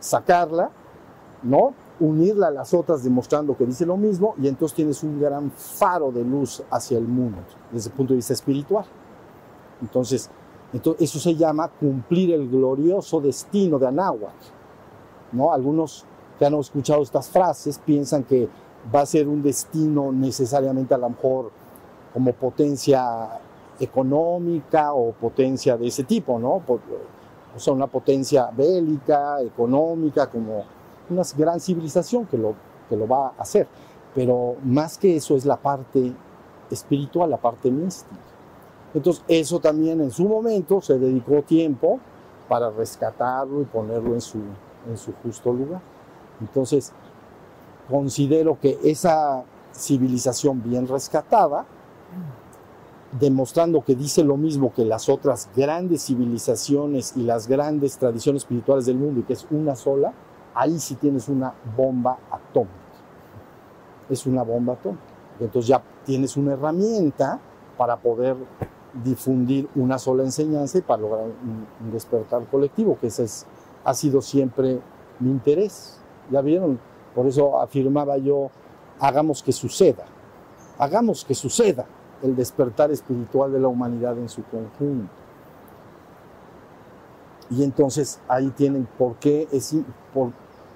sacarla, 0.01 0.71
¿no? 1.43 1.75
Unirla 2.01 2.49
a 2.49 2.51
las 2.51 2.73
otras 2.75 3.03
demostrando 3.03 3.57
que 3.57 3.67
dice 3.67 3.85
lo 3.85 3.97
mismo 3.97 4.35
y 4.41 4.47
entonces 4.47 4.77
tienes 4.77 5.03
un 5.03 5.21
gran 5.21 5.51
faro 5.51 6.13
de 6.13 6.25
luz 6.25 6.63
hacia 6.71 6.99
el 6.99 7.07
mundo 7.09 7.39
desde 7.73 7.91
el 7.91 7.97
punto 7.97 8.13
de 8.13 8.17
vista 8.19 8.33
espiritual. 8.33 8.85
Entonces, 9.81 10.31
entonces 10.73 11.03
eso 11.03 11.19
se 11.19 11.35
llama 11.35 11.69
cumplir 11.69 12.33
el 12.33 12.49
glorioso 12.49 13.21
destino 13.21 13.79
de 13.79 13.87
Anáhuac. 13.87 14.35
¿no? 15.33 15.53
Algunos 15.53 16.05
que 16.39 16.47
han 16.47 16.55
escuchado 16.55 17.03
estas 17.03 17.29
frases 17.29 17.79
piensan 17.79 18.25
que 18.25 18.49
va 18.95 19.01
a 19.01 19.07
ser 19.07 19.29
un 19.29 19.43
destino 19.43 20.13
necesariamente 20.13 20.95
a 20.95 20.99
lo 20.99 21.11
mejor 21.11 21.51
como 22.13 22.33
potencia 22.33 23.41
económica 23.81 24.93
o 24.93 25.13
potencia 25.13 25.77
de 25.77 25.87
ese 25.87 26.05
tipo, 26.05 26.39
¿no? 26.39 26.63
o 26.67 27.59
sea, 27.59 27.73
una 27.73 27.87
potencia 27.87 28.51
bélica, 28.51 29.41
económica, 29.41 30.29
como 30.29 30.65
una 31.11 31.23
gran 31.37 31.61
civilización 31.61 32.27
que 32.27 32.37
lo, 32.37 32.55
que 32.89 32.97
lo 32.97 33.07
va 33.07 33.29
a 33.29 33.43
hacer. 33.43 33.67
Pero 34.15 34.57
más 34.65 34.99
que 34.99 35.17
eso 35.17 35.37
es 35.37 35.45
la 35.45 35.57
parte 35.57 36.13
espiritual, 36.71 37.31
la 37.31 37.37
parte 37.37 37.71
mística. 37.71 38.17
Entonces, 38.95 39.23
eso 39.29 39.61
también 39.61 40.01
en 40.01 40.11
su 40.11 40.27
momento 40.27 40.81
se 40.81 40.99
dedicó 40.99 41.43
tiempo 41.43 42.01
para 42.49 42.71
rescatarlo 42.71 43.61
y 43.61 43.65
ponerlo 43.65 44.15
en 44.15 44.21
su, 44.21 44.39
en 44.89 44.97
su 44.97 45.13
justo 45.23 45.53
lugar. 45.53 45.81
Entonces, 46.41 46.93
considero 47.91 48.59
que 48.61 48.79
esa 48.83 49.45
civilización 49.73 50.63
bien 50.63 50.89
rescatada 50.89 51.67
demostrando 53.19 53.83
que 53.83 53.95
dice 53.95 54.23
lo 54.23 54.37
mismo 54.37 54.73
que 54.75 54.85
las 54.85 55.09
otras 55.09 55.49
grandes 55.57 56.05
civilizaciones 56.05 57.17
y 57.17 57.23
las 57.23 57.49
grandes 57.49 57.97
tradiciones 57.97 58.43
espirituales 58.43 58.87
del 58.87 58.99
mundo 58.99 59.21
y 59.21 59.23
que 59.23 59.33
es 59.33 59.47
una 59.51 59.75
sola, 59.77 60.13
ahí 60.55 60.79
sí 60.79 60.95
tienes 60.97 61.29
una 61.29 61.55
bomba 61.77 62.19
atómica. 62.31 62.75
Es 64.11 64.27
una 64.27 64.43
bomba 64.43 64.75
atómica. 64.75 65.03
Entonces 65.41 65.69
ya 65.69 65.83
tienes 66.05 66.37
una 66.37 66.53
herramienta 66.53 67.41
para 67.77 67.97
poder 67.97 68.37
difundir 69.05 69.69
una 69.75 69.99
sola 69.99 70.23
enseñanza 70.23 70.79
y 70.79 70.83
para 70.83 71.03
lograr 71.03 71.25
un, 71.25 71.91
despertar 71.93 72.45
colectivo, 72.47 72.99
que 73.01 73.09
ese 73.09 73.25
es, 73.25 73.47
ha 73.85 73.95
sido 73.95 74.21
siempre 74.21 74.81
mi 75.21 75.31
interés. 75.31 76.01
¿Ya 76.31 76.41
vieron? 76.41 76.79
Por 77.15 77.27
eso 77.27 77.61
afirmaba 77.61 78.19
yo, 78.19 78.51
hagamos 79.01 79.43
que 79.43 79.53
suceda, 79.53 80.05
hagamos 80.79 81.25
que 81.25 81.35
suceda 81.35 81.87
el 82.23 82.37
despertar 82.37 82.91
espiritual 82.91 83.53
de 83.53 83.61
la 83.61 83.69
humanidad 83.69 84.19
en 84.19 84.29
su 84.29 84.43
conjunto. 84.45 85.13
Y 87.51 87.63
entonces 87.65 88.21
ahí 88.29 88.51
tienen 88.51 88.87
por 88.99 89.17
qué, 89.17 89.49
es, 89.51 89.75
por, 90.13 90.33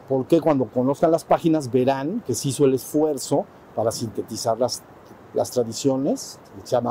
por 0.09 0.27
qué 0.27 0.41
cuando 0.41 0.65
conozcan 0.67 1.11
las 1.11 1.25
páginas 1.25 1.71
verán 1.71 2.23
que 2.27 2.35
se 2.35 2.49
hizo 2.49 2.65
el 2.65 2.75
esfuerzo 2.75 3.45
para 3.75 3.93
sintetizar 3.93 4.59
las, 5.35 5.51
tradiciones. 5.51 6.39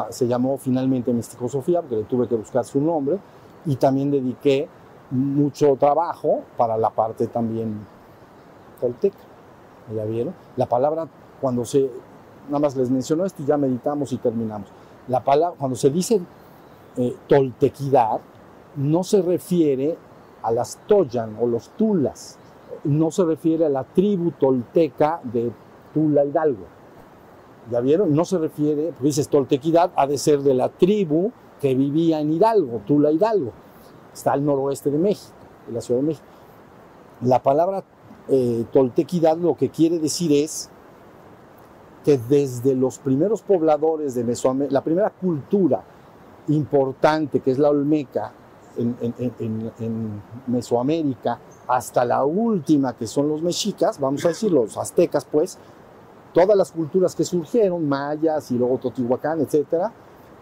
Se 0.09 0.27
llamó 0.27 0.57
finalmente 0.57 1.13
Misticosofía 1.13 1.81
porque 1.81 1.97
le 1.97 2.03
tuve 2.03 2.27
que 2.27 2.35
buscar 2.35 2.65
su 2.65 2.79
nombre 2.81 3.19
y 3.65 3.75
también 3.75 4.11
dediqué 4.11 4.67
mucho 5.11 5.75
trabajo 5.75 6.41
para 6.57 6.77
la 6.77 6.89
parte 6.89 7.27
también 7.27 7.85
tolteca. 8.79 9.17
¿Ya 9.95 10.05
vieron? 10.05 10.33
La 10.55 10.67
palabra 10.67 11.07
cuando 11.39 11.65
se 11.65 11.89
nada 12.47 12.59
más 12.59 12.75
les 12.75 12.89
menciono 12.89 13.25
esto 13.25 13.43
y 13.43 13.45
ya 13.45 13.57
meditamos 13.57 14.11
y 14.11 14.17
terminamos. 14.17 14.69
La 15.07 15.23
palabra, 15.23 15.55
cuando 15.57 15.75
se 15.75 15.89
dice 15.89 16.21
eh, 16.97 17.15
toltequidad, 17.27 18.19
no 18.75 19.03
se 19.03 19.21
refiere 19.21 19.97
a 20.43 20.51
las 20.51 20.79
Toyan 20.87 21.37
o 21.39 21.47
los 21.47 21.69
Tulas, 21.69 22.37
no 22.83 23.11
se 23.11 23.23
refiere 23.23 23.65
a 23.65 23.69
la 23.69 23.83
tribu 23.83 24.31
tolteca 24.31 25.19
de 25.23 25.51
Tula 25.93 26.25
Hidalgo. 26.25 26.80
¿Ya 27.69 27.79
vieron? 27.79 28.15
No 28.15 28.25
se 28.25 28.37
refiere, 28.37 28.91
pues 28.93 29.03
dices 29.03 29.29
toltequidad, 29.29 29.91
ha 29.95 30.07
de 30.07 30.17
ser 30.17 30.39
de 30.39 30.53
la 30.53 30.69
tribu 30.69 31.31
que 31.59 31.75
vivía 31.75 32.19
en 32.19 32.33
Hidalgo, 32.33 32.81
Tula 32.87 33.11
Hidalgo. 33.11 33.51
Está 34.13 34.33
al 34.33 34.43
noroeste 34.43 34.89
de 34.89 34.97
México, 34.97 35.35
de 35.67 35.73
la 35.73 35.81
Ciudad 35.81 36.01
de 36.01 36.07
México. 36.07 36.25
La 37.21 37.43
palabra 37.43 37.83
eh, 38.27 38.65
toltequidad 38.71 39.37
lo 39.37 39.55
que 39.55 39.69
quiere 39.69 39.99
decir 39.99 40.31
es 40.31 40.69
que 42.03 42.17
desde 42.17 42.75
los 42.75 42.97
primeros 42.97 43.41
pobladores 43.41 44.15
de 44.15 44.23
Mesoamérica, 44.23 44.73
la 44.73 44.83
primera 44.83 45.09
cultura 45.11 45.83
importante 46.47 47.39
que 47.41 47.51
es 47.51 47.59
la 47.59 47.69
Olmeca 47.69 48.33
en, 48.77 48.95
en, 49.39 50.21
Mesoamérica, 50.47 51.39
hasta 51.67 52.05
la 52.05 52.23
última 52.23 52.95
que 52.95 53.05
son 53.05 53.27
los 53.27 53.41
mexicas, 53.41 53.99
vamos 53.99 54.25
a 54.25 54.29
decir 54.29 54.51
los 54.51 54.77
aztecas 54.77 55.25
pues, 55.25 55.59
todas 56.33 56.57
las 56.57 56.71
culturas 56.71 57.15
que 57.15 57.23
surgieron, 57.23 57.87
mayas 57.87 58.51
y 58.51 58.57
luego 58.57 58.77
Totihuacán, 58.77 59.41
etcétera, 59.41 59.91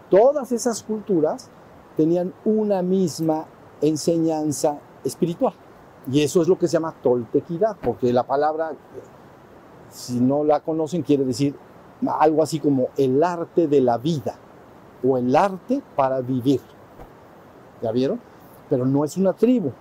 todas 0.08 0.52
esas 0.52 0.82
culturas 0.82 1.48
tenían 1.96 2.32
una 2.44 2.82
misma 2.82 3.46
enseñanza 3.80 4.78
espiritual. 5.04 5.54
Y 6.10 6.22
eso 6.22 6.40
es 6.42 6.48
lo 6.48 6.58
que 6.58 6.66
se 6.66 6.74
llama 6.74 6.94
toltequidad, 7.02 7.76
porque 7.82 8.12
la 8.12 8.22
palabra 8.22 8.72
si 9.90 10.20
no 10.20 10.44
la 10.44 10.60
conocen, 10.60 11.02
quiere 11.02 11.24
decir 11.24 11.54
algo 12.18 12.42
así 12.42 12.60
como 12.60 12.88
el 12.96 13.22
arte 13.22 13.66
de 13.66 13.80
la 13.80 13.98
vida 13.98 14.36
o 15.06 15.18
el 15.18 15.34
arte 15.34 15.82
para 15.96 16.20
vivir. 16.20 16.60
¿Ya 17.82 17.92
vieron? 17.92 18.20
Pero 18.68 18.86
no 18.86 19.04
es 19.04 19.16
una 19.16 19.32
tribu, 19.32 19.72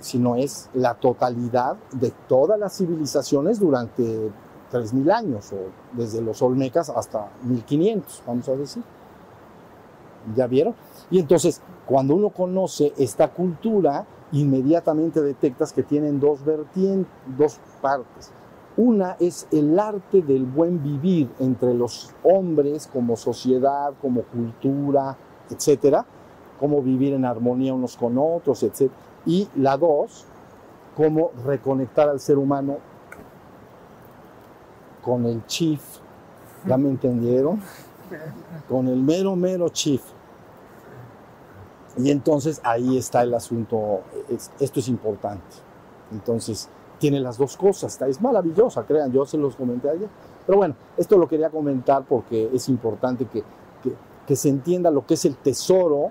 sino 0.00 0.36
es 0.36 0.70
la 0.72 0.94
totalidad 0.94 1.76
de 1.92 2.12
todas 2.28 2.58
las 2.58 2.76
civilizaciones 2.76 3.58
durante 3.58 4.30
3.000 4.70 5.12
años, 5.12 5.52
o 5.52 5.56
desde 5.96 6.20
los 6.20 6.40
Olmecas 6.42 6.90
hasta 6.90 7.28
1500, 7.42 8.22
vamos 8.26 8.48
a 8.48 8.56
decir. 8.56 8.82
¿Ya 10.36 10.46
vieron? 10.46 10.74
Y 11.10 11.18
entonces, 11.18 11.60
cuando 11.86 12.14
uno 12.14 12.30
conoce 12.30 12.92
esta 12.98 13.28
cultura, 13.28 14.06
inmediatamente 14.32 15.20
detectas 15.22 15.72
que 15.72 15.82
tienen 15.82 16.20
dos 16.20 16.44
vertientes, 16.44 17.12
dos 17.36 17.58
partes. 17.80 18.30
Una 18.76 19.16
es 19.18 19.48
el 19.50 19.78
arte 19.78 20.22
del 20.22 20.44
buen 20.44 20.82
vivir 20.82 21.28
entre 21.40 21.74
los 21.74 22.14
hombres 22.22 22.88
como 22.92 23.16
sociedad, 23.16 23.92
como 24.00 24.22
cultura, 24.22 25.16
etcétera, 25.50 26.04
cómo 26.60 26.80
vivir 26.80 27.14
en 27.14 27.24
armonía 27.24 27.74
unos 27.74 27.96
con 27.96 28.16
otros, 28.18 28.62
etcétera. 28.62 29.00
Y 29.26 29.48
la 29.56 29.76
dos, 29.76 30.24
cómo 30.96 31.32
reconectar 31.44 32.08
al 32.08 32.20
ser 32.20 32.38
humano 32.38 32.76
con 35.02 35.26
el 35.26 35.44
chief, 35.46 35.80
¿ya 36.66 36.76
me 36.76 36.88
entendieron? 36.88 37.60
Con 38.68 38.88
el 38.88 39.00
mero, 39.00 39.36
mero 39.36 39.68
chief. 39.68 40.02
Y 41.96 42.10
entonces 42.10 42.60
ahí 42.64 42.96
está 42.96 43.22
el 43.22 43.34
asunto, 43.34 44.00
esto 44.58 44.80
es 44.80 44.88
importante. 44.88 45.56
Entonces, 46.12 46.68
tiene 46.98 47.20
las 47.20 47.38
dos 47.38 47.56
cosas, 47.56 48.00
es 48.02 48.20
maravillosa, 48.20 48.84
crean, 48.84 49.10
yo 49.12 49.24
se 49.26 49.38
los 49.38 49.56
comenté 49.56 49.90
ayer. 49.90 50.08
Pero 50.46 50.58
bueno, 50.58 50.74
esto 50.96 51.16
lo 51.16 51.28
quería 51.28 51.50
comentar 51.50 52.04
porque 52.04 52.50
es 52.52 52.68
importante 52.68 53.26
que, 53.26 53.42
que, 54.26 54.36
se 54.36 54.48
entienda 54.48 54.90
lo 54.90 55.04
que 55.04 55.14
es 55.14 55.24
el 55.24 55.36
tesoro, 55.36 56.10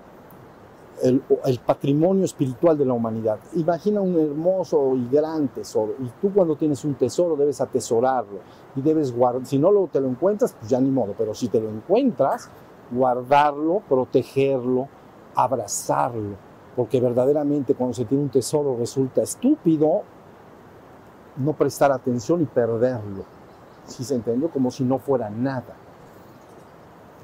el, 1.02 1.22
el, 1.46 1.58
patrimonio 1.60 2.24
espiritual 2.24 2.76
de 2.76 2.84
la 2.84 2.92
humanidad. 2.92 3.38
Imagina 3.54 4.02
un 4.02 4.18
hermoso 4.18 4.94
y 4.94 5.08
gran 5.08 5.48
tesoro, 5.48 5.94
y 5.98 6.10
tú 6.20 6.32
cuando 6.32 6.56
tienes 6.56 6.84
un 6.84 6.94
tesoro 6.94 7.36
debes 7.36 7.60
atesorarlo 7.60 8.40
y 8.76 8.82
debes 8.82 9.12
guardar, 9.14 9.46
si 9.46 9.58
no 9.58 9.88
te 9.92 10.00
lo 10.00 10.08
encuentras, 10.08 10.54
pues 10.58 10.70
ya 10.70 10.80
ni 10.80 10.90
modo, 10.90 11.14
pero 11.16 11.34
si 11.34 11.48
te 11.48 11.60
lo 11.60 11.68
encuentras, 11.68 12.48
guardarlo, 12.90 13.82
protegerlo, 13.88 14.88
abrazarlo, 15.34 16.36
porque 16.76 17.00
verdaderamente 17.00 17.74
cuando 17.74 17.94
se 17.94 18.04
tiene 18.04 18.24
un 18.24 18.30
tesoro 18.30 18.76
resulta 18.78 19.22
estúpido 19.22 20.02
no 21.36 21.52
prestar 21.52 21.92
atención 21.92 22.42
y 22.42 22.46
perderlo. 22.46 23.24
si 23.86 24.04
se 24.04 24.14
entendió? 24.14 24.50
Como 24.50 24.70
si 24.70 24.84
no 24.84 24.98
fuera 24.98 25.30
nada. 25.30 25.74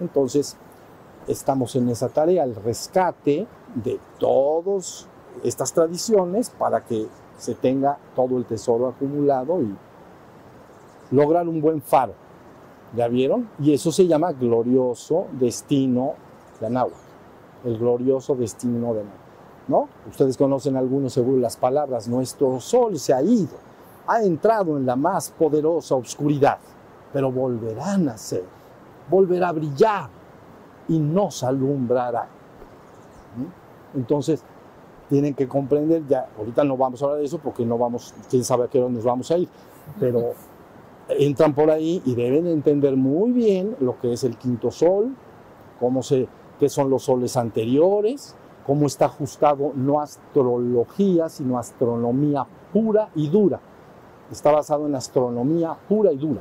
Entonces, 0.00 0.56
estamos 1.28 1.76
en 1.76 1.88
esa 1.88 2.08
tarea, 2.08 2.44
el 2.44 2.56
rescate 2.56 3.46
de 3.74 4.00
todas 4.18 5.06
estas 5.44 5.72
tradiciones 5.72 6.50
para 6.50 6.84
que 6.84 7.06
se 7.38 7.54
tenga 7.54 7.98
todo 8.14 8.36
el 8.38 8.46
tesoro 8.46 8.88
acumulado 8.88 9.62
y 9.62 9.76
lograr 11.10 11.48
un 11.48 11.60
buen 11.60 11.80
faro. 11.80 12.14
¿Ya 12.94 13.08
vieron? 13.08 13.48
Y 13.58 13.74
eso 13.74 13.90
se 13.92 14.06
llama 14.06 14.32
glorioso 14.32 15.26
destino 15.32 16.14
de 16.60 16.66
Anáhuac. 16.66 16.94
El 17.64 17.78
glorioso 17.78 18.34
destino 18.34 18.94
de 18.94 19.00
Anáhuac. 19.00 19.26
¿No? 19.68 19.88
Ustedes 20.08 20.36
conocen 20.36 20.76
algunos 20.76 21.12
seguro 21.12 21.38
las 21.38 21.56
palabras, 21.56 22.06
nuestro 22.06 22.60
sol 22.60 22.98
se 23.00 23.12
ha 23.12 23.20
ido 23.20 23.66
ha 24.06 24.22
entrado 24.22 24.76
en 24.76 24.86
la 24.86 24.96
más 24.96 25.30
poderosa 25.30 25.94
oscuridad, 25.94 26.58
pero 27.12 27.30
volverá 27.32 27.94
a 27.94 27.98
nacer, 27.98 28.44
volverá 29.10 29.48
a 29.48 29.52
brillar 29.52 30.08
y 30.88 30.98
nos 30.98 31.42
alumbrará. 31.42 32.28
¿Mm? 33.36 33.98
Entonces, 33.98 34.42
tienen 35.08 35.34
que 35.34 35.48
comprender, 35.48 36.06
ya 36.06 36.28
ahorita 36.38 36.64
no 36.64 36.76
vamos 36.76 37.02
a 37.02 37.06
hablar 37.06 37.20
de 37.20 37.26
eso 37.26 37.38
porque 37.38 37.64
no 37.64 37.78
vamos, 37.78 38.14
quién 38.30 38.44
sabe 38.44 38.64
a 38.64 38.68
qué 38.68 38.80
hora 38.80 38.92
nos 38.92 39.04
vamos 39.04 39.30
a 39.30 39.38
ir, 39.38 39.48
pero 39.98 40.32
entran 41.08 41.54
por 41.54 41.70
ahí 41.70 42.02
y 42.04 42.14
deben 42.14 42.46
entender 42.46 42.96
muy 42.96 43.32
bien 43.32 43.76
lo 43.80 43.98
que 43.98 44.12
es 44.12 44.24
el 44.24 44.36
quinto 44.36 44.70
sol, 44.70 45.14
cómo 45.78 46.02
se, 46.02 46.28
qué 46.58 46.68
son 46.68 46.90
los 46.90 47.04
soles 47.04 47.36
anteriores, 47.36 48.34
cómo 48.66 48.86
está 48.86 49.06
ajustado 49.06 49.72
no 49.74 50.00
astrología, 50.00 51.28
sino 51.28 51.58
astronomía 51.58 52.46
pura 52.72 53.10
y 53.14 53.28
dura 53.28 53.60
está 54.30 54.50
basado 54.50 54.86
en 54.86 54.94
astronomía 54.94 55.76
pura 55.88 56.12
y 56.12 56.16
dura. 56.16 56.40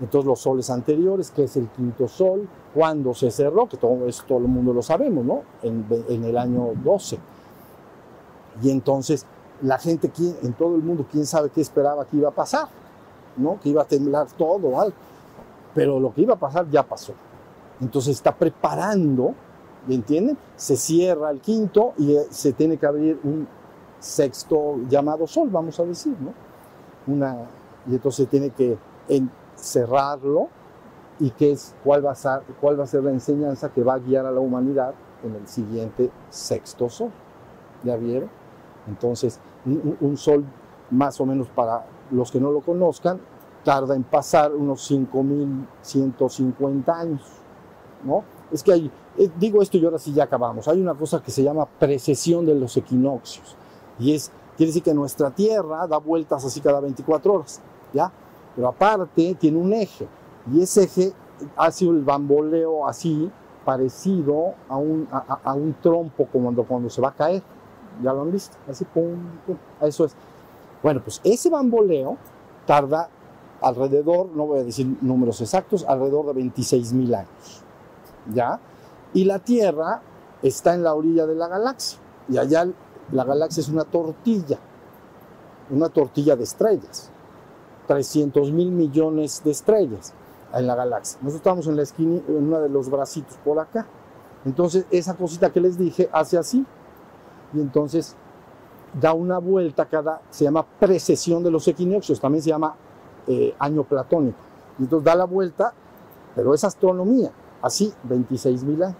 Entonces 0.00 0.26
los 0.26 0.40
soles 0.40 0.70
anteriores, 0.70 1.30
que 1.30 1.44
es 1.44 1.56
el 1.56 1.68
quinto 1.68 2.08
sol, 2.08 2.48
cuando 2.74 3.14
se 3.14 3.30
cerró, 3.30 3.68
que 3.68 3.76
todo 3.76 3.98
todo 4.26 4.38
el 4.38 4.48
mundo 4.48 4.72
lo 4.72 4.82
sabemos, 4.82 5.24
¿no? 5.24 5.42
En, 5.62 6.24
el 6.24 6.36
año 6.36 6.72
12. 6.82 7.18
Y 8.62 8.70
entonces 8.70 9.24
la 9.62 9.78
gente 9.78 10.10
en 10.42 10.52
todo 10.54 10.74
el 10.74 10.82
mundo, 10.82 11.06
quién 11.10 11.26
sabe 11.26 11.50
qué 11.50 11.60
esperaba 11.60 12.04
que 12.06 12.16
iba 12.16 12.28
a 12.28 12.32
pasar, 12.32 12.68
¿no? 13.36 13.58
Que 13.60 13.70
iba 13.70 13.82
a 13.82 13.86
temblar 13.86 14.26
todo, 14.36 14.80
algo. 14.80 14.96
Pero 15.74 15.98
lo 15.98 16.12
que 16.14 16.22
iba 16.22 16.34
a 16.34 16.38
pasar 16.38 16.68
ya 16.70 16.82
pasó. 16.82 17.14
Entonces 17.80 18.16
está 18.16 18.34
preparando, 18.34 19.34
¿me 19.86 19.94
entienden? 19.94 20.38
Se 20.56 20.76
cierra 20.76 21.30
el 21.30 21.40
quinto 21.40 21.94
y 21.98 22.14
eh, 22.14 22.26
se 22.30 22.52
tiene 22.52 22.76
que 22.76 22.86
abrir 22.86 23.18
un 23.24 23.46
sexto 23.98 24.76
llamado 24.88 25.26
sol, 25.26 25.48
vamos 25.50 25.80
a 25.80 25.84
decir, 25.84 26.14
¿no? 26.20 26.32
una, 27.06 27.36
y 27.86 27.94
entonces 27.94 28.28
tiene 28.28 28.50
que 28.50 28.76
encerrarlo 29.08 30.48
y 31.18 31.30
qué 31.30 31.52
es, 31.52 31.74
cuál 31.84 32.04
va, 32.04 32.12
a 32.12 32.14
ser, 32.14 32.42
cuál 32.60 32.78
va 32.78 32.84
a 32.84 32.86
ser 32.86 33.02
la 33.02 33.10
enseñanza 33.10 33.70
que 33.70 33.82
va 33.82 33.94
a 33.94 33.98
guiar 33.98 34.26
a 34.26 34.30
la 34.30 34.40
humanidad 34.40 34.94
en 35.22 35.34
el 35.34 35.46
siguiente 35.46 36.10
sexto 36.30 36.88
sol. 36.88 37.10
¿Ya 37.82 37.96
vieron? 37.96 38.30
Entonces, 38.88 39.40
un 39.64 40.16
sol 40.16 40.44
más 40.90 41.20
o 41.20 41.26
menos 41.26 41.48
para 41.48 41.84
los 42.10 42.30
que 42.30 42.40
no 42.40 42.50
lo 42.50 42.60
conozcan, 42.60 43.20
tarda 43.64 43.94
en 43.96 44.04
pasar 44.04 44.54
unos 44.54 44.90
5.150 44.90 46.88
años, 46.88 47.22
¿no? 48.04 48.24
Es 48.52 48.62
que 48.62 48.72
hay, 48.72 48.90
eh, 49.16 49.30
digo 49.38 49.62
esto 49.62 49.78
y 49.78 49.84
ahora 49.84 49.98
sí 49.98 50.12
ya 50.12 50.24
acabamos, 50.24 50.68
hay 50.68 50.80
una 50.80 50.94
cosa 50.94 51.22
que 51.22 51.30
se 51.30 51.42
llama 51.42 51.66
precesión 51.66 52.44
de 52.46 52.54
los 52.54 52.76
equinoccios, 52.76 53.56
y 53.98 54.12
es, 54.12 54.30
quiere 54.56 54.68
decir 54.68 54.82
que 54.82 54.94
nuestra 54.94 55.30
Tierra 55.30 55.86
da 55.86 55.98
vueltas 55.98 56.44
así 56.44 56.60
cada 56.60 56.80
24 56.80 57.32
horas, 57.32 57.60
¿ya? 57.92 58.12
Pero 58.54 58.68
aparte 58.68 59.34
tiene 59.40 59.58
un 59.58 59.72
eje, 59.72 60.06
y 60.52 60.60
ese 60.60 60.84
eje 60.84 61.12
hace 61.56 61.86
el 61.86 62.02
bamboleo 62.02 62.86
así, 62.86 63.30
parecido 63.64 64.54
a 64.68 64.76
un, 64.76 65.08
a, 65.10 65.54
un 65.54 65.74
trompo 65.80 66.28
cuando, 66.30 66.64
cuando 66.64 66.90
se 66.90 67.00
va 67.00 67.08
a 67.08 67.14
caer, 67.14 67.42
¿ya 68.02 68.12
lo 68.12 68.22
han 68.22 68.32
visto? 68.32 68.56
Así, 68.68 68.84
pum, 68.84 69.16
pum, 69.46 69.56
eso 69.80 70.04
es. 70.04 70.14
Bueno, 70.84 71.00
pues 71.02 71.22
ese 71.24 71.48
bamboleo 71.48 72.18
tarda 72.66 73.08
alrededor, 73.62 74.28
no 74.36 74.46
voy 74.46 74.60
a 74.60 74.64
decir 74.64 74.98
números 75.00 75.40
exactos, 75.40 75.82
alrededor 75.88 76.26
de 76.26 76.34
26 76.34 76.92
mil 76.92 77.14
años. 77.14 77.64
¿Ya? 78.30 78.60
Y 79.14 79.24
la 79.24 79.38
Tierra 79.38 80.02
está 80.42 80.74
en 80.74 80.82
la 80.82 80.92
orilla 80.92 81.24
de 81.24 81.36
la 81.36 81.48
galaxia. 81.48 81.98
Y 82.28 82.36
allá 82.36 82.66
la 83.12 83.24
galaxia 83.24 83.62
es 83.62 83.70
una 83.70 83.84
tortilla, 83.84 84.58
una 85.70 85.88
tortilla 85.88 86.36
de 86.36 86.44
estrellas. 86.44 87.10
300 87.86 88.52
mil 88.52 88.70
millones 88.70 89.40
de 89.42 89.52
estrellas 89.52 90.12
en 90.52 90.66
la 90.66 90.74
galaxia. 90.74 91.18
Nosotros 91.22 91.36
estamos 91.36 91.66
en 91.66 91.76
la 91.76 91.82
esquina, 91.82 92.20
en 92.28 92.36
uno 92.48 92.60
de 92.60 92.68
los 92.68 92.90
bracitos 92.90 93.38
por 93.42 93.58
acá. 93.58 93.86
Entonces, 94.44 94.84
esa 94.90 95.14
cosita 95.14 95.50
que 95.50 95.60
les 95.60 95.78
dije 95.78 96.10
hace 96.12 96.36
así. 96.36 96.66
Y 97.54 97.60
entonces 97.60 98.16
da 99.00 99.12
una 99.12 99.38
vuelta 99.38 99.86
cada, 99.86 100.20
se 100.30 100.44
llama 100.44 100.64
precesión 100.78 101.42
de 101.42 101.50
los 101.50 101.66
equinoccios, 101.68 102.20
también 102.20 102.42
se 102.42 102.50
llama 102.50 102.74
eh, 103.26 103.54
año 103.58 103.84
platónico. 103.84 104.38
Y 104.78 104.84
entonces 104.84 105.04
da 105.04 105.14
la 105.14 105.24
vuelta, 105.24 105.72
pero 106.34 106.54
es 106.54 106.64
astronomía, 106.64 107.30
así 107.62 107.92
26 108.04 108.64
mil 108.64 108.82
años. 108.82 108.96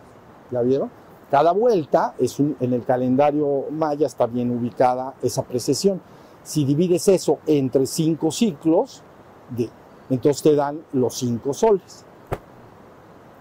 ¿Ya 0.50 0.62
vieron? 0.62 0.90
Cada 1.30 1.52
vuelta 1.52 2.14
es 2.18 2.38
un, 2.38 2.56
en 2.60 2.72
el 2.74 2.84
calendario 2.84 3.64
maya 3.70 4.06
está 4.06 4.26
bien 4.26 4.50
ubicada 4.50 5.14
esa 5.22 5.42
precesión. 5.42 6.00
Si 6.42 6.64
divides 6.64 7.08
eso 7.08 7.38
entre 7.46 7.86
cinco 7.86 8.30
ciclos, 8.30 9.02
de, 9.50 9.70
entonces 10.10 10.42
te 10.42 10.54
dan 10.54 10.80
los 10.92 11.14
cinco 11.14 11.54
soles. 11.54 12.04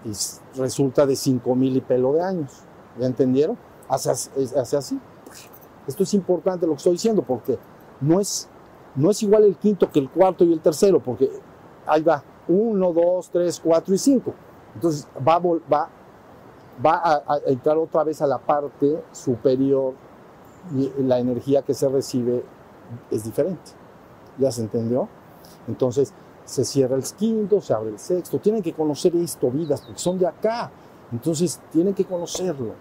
Y 0.04 0.12
resulta 0.58 1.06
de 1.06 1.16
cinco 1.16 1.54
mil 1.54 1.76
y 1.76 1.80
pelo 1.80 2.12
de 2.14 2.22
años. 2.22 2.52
¿Ya 2.98 3.06
entendieron? 3.06 3.58
Hace, 3.88 4.10
hace 4.10 4.76
así. 4.76 4.98
Esto 5.86 6.02
es 6.02 6.14
importante 6.14 6.66
lo 6.66 6.72
que 6.72 6.78
estoy 6.78 6.92
diciendo 6.92 7.22
porque 7.22 7.58
no 8.00 8.20
es, 8.20 8.48
no 8.94 9.10
es 9.10 9.22
igual 9.22 9.44
el 9.44 9.56
quinto 9.56 9.90
que 9.90 9.98
el 9.98 10.10
cuarto 10.10 10.44
y 10.44 10.52
el 10.52 10.60
tercero, 10.60 11.00
porque 11.00 11.30
ahí 11.86 12.02
va, 12.02 12.22
uno, 12.48 12.92
dos, 12.92 13.30
tres, 13.30 13.60
cuatro 13.62 13.94
y 13.94 13.98
cinco. 13.98 14.34
Entonces 14.74 15.06
va, 15.16 15.38
va, 15.38 15.88
va 16.84 16.94
a, 16.94 17.22
a 17.26 17.38
entrar 17.46 17.76
otra 17.78 18.04
vez 18.04 18.20
a 18.22 18.26
la 18.26 18.38
parte 18.38 19.02
superior 19.12 19.94
y 20.74 20.90
la 21.02 21.18
energía 21.18 21.62
que 21.62 21.74
se 21.74 21.88
recibe 21.88 22.44
es 23.10 23.24
diferente. 23.24 23.72
¿Ya 24.38 24.50
se 24.50 24.62
entendió? 24.62 25.08
Entonces 25.68 26.12
se 26.44 26.64
cierra 26.64 26.96
el 26.96 27.04
quinto, 27.04 27.60
se 27.60 27.72
abre 27.72 27.90
el 27.90 27.98
sexto. 27.98 28.38
Tienen 28.38 28.62
que 28.62 28.72
conocer 28.72 29.14
esto, 29.16 29.50
vidas, 29.50 29.82
porque 29.82 29.98
son 29.98 30.18
de 30.18 30.26
acá. 30.26 30.70
Entonces 31.12 31.60
tienen 31.70 31.94
que 31.94 32.04
conocerlo. 32.04 32.74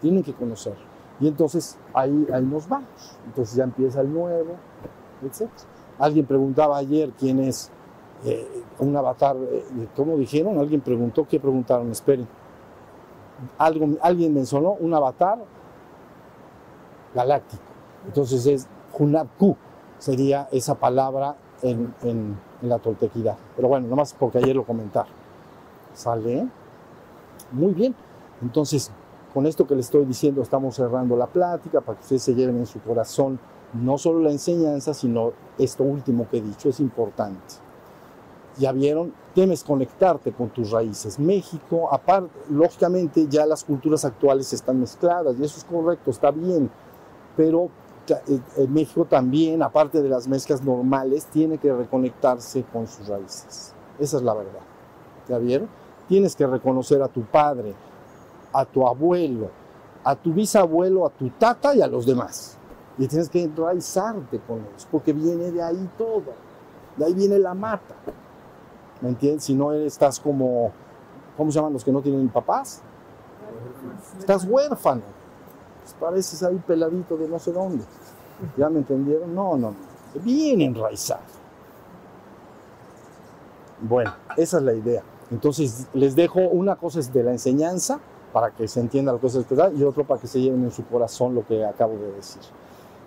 Tienen 0.00 0.22
que 0.22 0.34
conocerlo. 0.34 0.89
Y 1.20 1.28
entonces 1.28 1.78
ahí, 1.92 2.26
ahí 2.32 2.42
nos 2.42 2.68
vamos. 2.68 3.18
Entonces 3.26 3.54
ya 3.54 3.64
empieza 3.64 4.00
el 4.00 4.12
nuevo, 4.12 4.54
etc. 5.22 5.48
Alguien 5.98 6.26
preguntaba 6.26 6.78
ayer 6.78 7.10
quién 7.18 7.40
es 7.40 7.70
eh, 8.24 8.64
un 8.78 8.96
avatar, 8.96 9.36
eh, 9.36 9.64
¿cómo 9.94 10.16
dijeron? 10.16 10.58
Alguien 10.58 10.80
preguntó, 10.80 11.26
¿qué 11.28 11.38
preguntaron? 11.38 11.90
Esperen. 11.90 12.26
Algo, 13.58 13.96
alguien 14.02 14.34
mencionó 14.34 14.72
un 14.72 14.94
avatar 14.94 15.38
galáctico. 17.14 17.62
Entonces 18.06 18.46
es 18.46 18.66
Hunabku, 18.98 19.56
sería 19.98 20.48
esa 20.52 20.74
palabra 20.74 21.36
en, 21.62 21.94
en, 22.02 22.36
en 22.62 22.68
la 22.68 22.78
toltequidad. 22.78 23.36
Pero 23.56 23.68
bueno, 23.68 23.88
nomás 23.88 24.14
porque 24.14 24.38
ayer 24.38 24.56
lo 24.56 24.64
comentaron. 24.64 25.12
¿Sale? 25.92 26.46
Muy 27.52 27.72
bien. 27.74 27.94
Entonces, 28.40 28.90
con 29.32 29.46
esto 29.46 29.66
que 29.66 29.74
les 29.74 29.86
estoy 29.86 30.04
diciendo 30.04 30.42
estamos 30.42 30.74
cerrando 30.74 31.16
la 31.16 31.26
plática 31.26 31.80
para 31.80 31.98
que 31.98 32.02
ustedes 32.02 32.22
se 32.22 32.34
lleven 32.34 32.56
en 32.58 32.66
su 32.66 32.80
corazón 32.80 33.38
no 33.72 33.98
solo 33.98 34.20
la 34.20 34.30
enseñanza, 34.30 34.94
sino 34.94 35.32
esto 35.58 35.84
último 35.84 36.28
que 36.28 36.38
he 36.38 36.42
dicho, 36.42 36.68
es 36.68 36.80
importante. 36.80 37.54
Ya 38.58 38.72
vieron, 38.72 39.12
temes 39.34 39.62
conectarte 39.62 40.32
con 40.32 40.48
tus 40.50 40.70
raíces. 40.70 41.18
México, 41.18 41.88
aparte, 41.92 42.30
lógicamente 42.50 43.26
ya 43.28 43.46
las 43.46 43.64
culturas 43.64 44.04
actuales 44.04 44.52
están 44.52 44.80
mezcladas 44.80 45.36
y 45.38 45.44
eso 45.44 45.58
es 45.58 45.64
correcto, 45.64 46.10
está 46.10 46.30
bien, 46.30 46.70
pero 47.36 47.68
en 48.56 48.72
México 48.72 49.04
también, 49.04 49.62
aparte 49.62 50.02
de 50.02 50.08
las 50.08 50.26
mezclas 50.26 50.64
normales, 50.64 51.26
tiene 51.26 51.58
que 51.58 51.72
reconectarse 51.72 52.64
con 52.72 52.88
sus 52.88 53.06
raíces. 53.06 53.72
Esa 54.00 54.16
es 54.16 54.22
la 54.22 54.34
verdad. 54.34 54.62
¿Ya 55.28 55.38
vieron? 55.38 55.68
Tienes 56.08 56.34
que 56.34 56.44
reconocer 56.44 57.02
a 57.02 57.08
tu 57.08 57.22
padre, 57.22 57.74
a 58.52 58.64
tu 58.64 58.86
abuelo, 58.86 59.50
a 60.04 60.14
tu 60.14 60.32
bisabuelo, 60.32 61.06
a 61.06 61.10
tu 61.10 61.30
tata 61.30 61.74
y 61.74 61.82
a 61.82 61.86
los 61.86 62.06
demás. 62.06 62.56
Y 62.98 63.06
tienes 63.06 63.28
que 63.28 63.42
enraizarte 63.42 64.40
con 64.40 64.58
ellos, 64.58 64.86
porque 64.90 65.12
viene 65.12 65.50
de 65.50 65.62
ahí 65.62 65.88
todo. 65.96 66.32
De 66.96 67.04
ahí 67.04 67.14
viene 67.14 67.38
la 67.38 67.54
mata. 67.54 67.94
¿Me 69.00 69.08
entiendes? 69.08 69.44
Si 69.44 69.54
no 69.54 69.72
estás 69.72 70.20
como, 70.20 70.72
¿cómo 71.36 71.50
se 71.50 71.56
llaman 71.56 71.72
los 71.72 71.84
que 71.84 71.92
no 71.92 72.02
tienen 72.02 72.28
papás? 72.28 72.82
Estás 74.18 74.44
huérfano. 74.44 75.02
Pues 75.82 75.94
pareces 75.94 76.42
ahí 76.42 76.60
peladito 76.66 77.16
de 77.16 77.28
no 77.28 77.38
sé 77.38 77.52
dónde. 77.52 77.84
¿Ya 78.56 78.68
me 78.68 78.78
entendieron? 78.78 79.34
No, 79.34 79.56
no, 79.56 79.70
no. 79.70 80.22
Bien 80.22 80.60
enraizado. 80.60 81.22
Bueno, 83.80 84.12
esa 84.36 84.58
es 84.58 84.62
la 84.62 84.74
idea. 84.74 85.02
Entonces 85.30 85.86
les 85.94 86.14
dejo 86.14 86.40
una 86.40 86.76
cosa 86.76 87.00
de 87.00 87.22
la 87.22 87.30
enseñanza 87.30 88.00
para 88.32 88.50
que 88.50 88.68
se 88.68 88.80
entienda 88.80 89.12
lo 89.12 89.20
que 89.20 89.26
es 89.26 89.34
el 89.34 89.44
y 89.76 89.82
otro 89.82 90.04
para 90.04 90.20
que 90.20 90.26
se 90.26 90.40
lleven 90.40 90.62
en 90.64 90.70
su 90.70 90.84
corazón 90.84 91.34
lo 91.34 91.46
que 91.46 91.64
acabo 91.64 91.94
de 91.94 92.12
decir. 92.12 92.42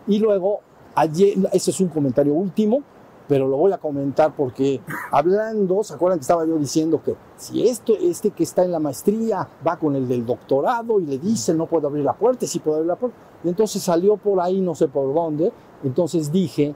Y 0.07 0.19
luego, 0.19 0.59
ayer, 0.95 1.37
ese 1.51 1.71
es 1.71 1.79
un 1.79 1.87
comentario 1.87 2.33
último, 2.33 2.81
pero 3.27 3.47
lo 3.47 3.57
voy 3.57 3.71
a 3.71 3.77
comentar 3.77 4.35
porque 4.35 4.81
hablando, 5.11 5.83
¿se 5.83 5.93
acuerdan 5.93 6.19
que 6.19 6.23
estaba 6.23 6.45
yo 6.45 6.57
diciendo 6.57 7.01
que 7.03 7.15
si 7.37 7.67
esto, 7.67 7.93
este 7.99 8.31
que 8.31 8.43
está 8.43 8.63
en 8.63 8.71
la 8.71 8.79
maestría 8.79 9.47
va 9.65 9.77
con 9.77 9.95
el 9.95 10.07
del 10.07 10.25
doctorado 10.25 10.99
y 10.99 11.05
le 11.05 11.17
dice 11.17 11.53
no 11.53 11.65
puedo 11.67 11.87
abrir 11.87 12.03
la 12.03 12.13
puerta, 12.13 12.45
sí 12.45 12.59
puedo 12.59 12.77
abrir 12.77 12.89
la 12.89 12.97
puerta? 12.97 13.17
Y 13.43 13.49
entonces 13.49 13.81
salió 13.81 14.17
por 14.17 14.41
ahí, 14.41 14.59
no 14.59 14.75
sé 14.75 14.87
por 14.87 15.13
dónde, 15.13 15.51
entonces 15.83 16.31
dije, 16.31 16.75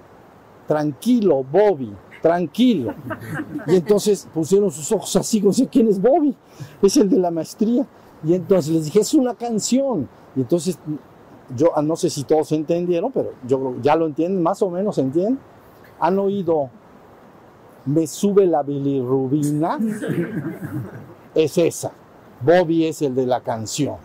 tranquilo, 0.68 1.44
Bobby, 1.44 1.94
tranquilo. 2.22 2.94
Y 3.68 3.76
entonces 3.76 4.28
pusieron 4.34 4.72
sus 4.72 4.92
ojos 4.92 5.16
así, 5.16 5.42
no 5.42 5.54
sé 5.54 5.68
quién 5.68 5.88
es 5.88 6.02
Bobby, 6.02 6.36
es 6.82 6.98
el 6.98 7.10
de 7.10 7.18
la 7.18 7.32
maestría. 7.32 7.86
Y 8.24 8.34
entonces 8.34 8.74
les 8.74 8.86
dije, 8.86 9.00
es 9.02 9.14
una 9.14 9.36
canción. 9.36 10.08
Y 10.36 10.42
entonces, 10.42 10.78
yo 11.56 11.72
no 11.82 11.96
sé 11.96 12.10
si 12.10 12.24
todos 12.24 12.52
entendieron, 12.52 13.12
pero 13.12 13.32
yo 13.48 13.76
ya 13.82 13.96
lo 13.96 14.06
entienden, 14.06 14.42
más 14.42 14.62
o 14.62 14.70
menos 14.70 14.98
entienden. 14.98 15.40
¿Han 16.00 16.20
oído 16.20 16.70
Me 17.86 18.06
sube 18.06 18.46
la 18.46 18.64
bilirrubina? 18.64 19.80
Es 21.36 21.58
esa. 21.60 21.92
Bobby 22.42 22.86
es 22.86 23.02
el 23.04 23.14
de 23.14 23.28
la 23.28 23.42
canción. 23.42 23.96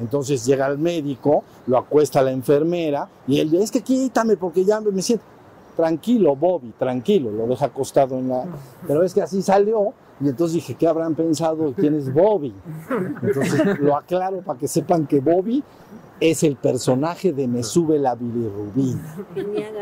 Entonces 0.00 0.44
llega 0.44 0.66
el 0.66 0.78
médico, 0.78 1.44
lo 1.66 1.78
acuesta 1.78 2.22
la 2.22 2.32
enfermera 2.32 3.08
y 3.26 3.38
él 3.38 3.50
dice, 3.50 3.64
es 3.64 3.70
que 3.70 3.82
quítame 3.82 4.36
porque 4.36 4.64
ya 4.64 4.80
me 4.80 5.02
siento. 5.02 5.24
Tranquilo, 5.76 6.36
Bobby, 6.36 6.72
tranquilo, 6.78 7.30
lo 7.30 7.46
deja 7.46 7.66
acostado 7.66 8.18
en 8.18 8.28
la... 8.28 8.44
Pero 8.86 9.02
es 9.02 9.14
que 9.14 9.22
así 9.22 9.40
salió 9.40 9.94
y 10.22 10.28
entonces 10.28 10.54
dije, 10.54 10.74
¿qué 10.74 10.86
habrán 10.86 11.14
pensado? 11.14 11.72
¿Quién 11.74 11.94
es 11.94 12.12
Bobby? 12.12 12.54
Entonces 13.22 13.80
lo 13.80 13.96
aclaro 13.96 14.40
para 14.42 14.58
que 14.58 14.68
sepan 14.68 15.06
que 15.06 15.20
Bobby 15.20 15.64
es 16.20 16.44
el 16.44 16.54
personaje 16.54 17.32
de 17.32 17.48
Me 17.48 17.64
sube 17.64 17.98
la 17.98 18.14
bilirrubina. 18.14 19.16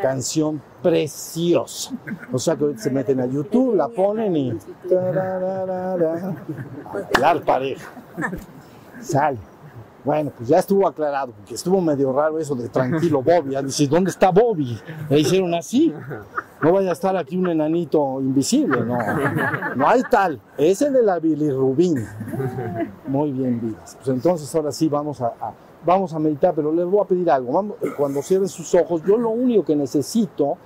Canción 0.00 0.62
preciosa. 0.82 1.92
O 2.32 2.38
sea 2.38 2.56
que 2.56 2.64
ahorita 2.64 2.82
se 2.82 2.90
meten 2.90 3.20
a 3.20 3.26
YouTube, 3.26 3.76
la 3.76 3.88
ponen 3.88 4.34
y... 4.34 4.58
Bailar 6.92 7.44
pareja. 7.44 7.90
Sale. 9.02 9.38
Bueno, 10.04 10.32
pues 10.36 10.48
ya 10.48 10.58
estuvo 10.58 10.86
aclarado, 10.88 11.32
porque 11.32 11.54
estuvo 11.54 11.80
medio 11.80 12.12
raro 12.12 12.38
eso 12.38 12.54
de 12.54 12.68
tranquilo 12.68 13.22
Bobby. 13.22 13.54
¿dónde 13.88 14.10
está 14.10 14.30
Bobby? 14.30 14.78
Le 15.08 15.20
hicieron 15.20 15.52
así. 15.54 15.92
No 16.62 16.72
vaya 16.72 16.90
a 16.90 16.92
estar 16.92 17.16
aquí 17.16 17.36
un 17.36 17.48
enanito 17.48 18.20
invisible, 18.20 18.82
no. 18.84 18.98
No 19.76 19.88
hay 19.88 20.02
tal. 20.10 20.40
Ese 20.58 20.90
de 20.90 21.02
la 21.02 21.18
bilirrubina. 21.18 22.16
Muy 23.06 23.32
bien, 23.32 23.60
vidas. 23.60 23.96
Pues 23.96 24.08
entonces 24.08 24.54
ahora 24.54 24.72
sí 24.72 24.88
vamos 24.88 25.20
a, 25.20 25.26
a- 25.40 25.52
vamos 25.84 26.12
a 26.12 26.18
meditar, 26.18 26.52
pero 26.54 26.72
les 26.72 26.84
voy 26.86 27.00
a 27.00 27.04
pedir 27.04 27.30
algo. 27.30 27.52
Vamos- 27.52 27.76
cuando 27.96 28.22
cierren 28.22 28.48
sus 28.48 28.74
ojos, 28.74 29.02
yo 29.06 29.16
lo 29.16 29.30
único 29.30 29.64
que 29.64 29.74
necesito 29.76 30.56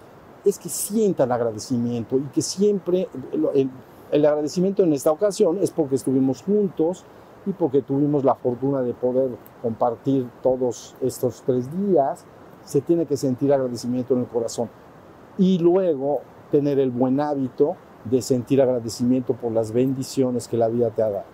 es 0.44 0.58
que 0.58 0.68
sientan 0.68 1.30
agradecimiento 1.32 2.18
y 2.18 2.22
que 2.34 2.42
siempre 2.42 3.08
el, 3.54 3.70
el 4.10 4.26
agradecimiento 4.26 4.82
en 4.82 4.92
esta 4.92 5.10
ocasión 5.10 5.58
es 5.60 5.70
porque 5.70 5.94
estuvimos 5.94 6.42
juntos 6.42 7.04
y 7.46 7.52
porque 7.52 7.82
tuvimos 7.82 8.24
la 8.24 8.34
fortuna 8.34 8.82
de 8.82 8.94
poder 8.94 9.30
compartir 9.62 10.28
todos 10.42 10.94
estos 11.00 11.42
tres 11.42 11.68
días. 11.86 12.24
Se 12.64 12.80
tiene 12.80 13.06
que 13.06 13.16
sentir 13.16 13.52
agradecimiento 13.52 14.14
en 14.14 14.20
el 14.20 14.26
corazón 14.26 14.70
y 15.36 15.58
luego 15.58 16.20
tener 16.50 16.78
el 16.78 16.90
buen 16.90 17.20
hábito 17.20 17.76
de 18.04 18.22
sentir 18.22 18.60
agradecimiento 18.60 19.34
por 19.34 19.52
las 19.52 19.72
bendiciones 19.72 20.48
que 20.48 20.56
la 20.56 20.68
vida 20.68 20.90
te 20.90 21.02
ha 21.02 21.10
dado. 21.10 21.24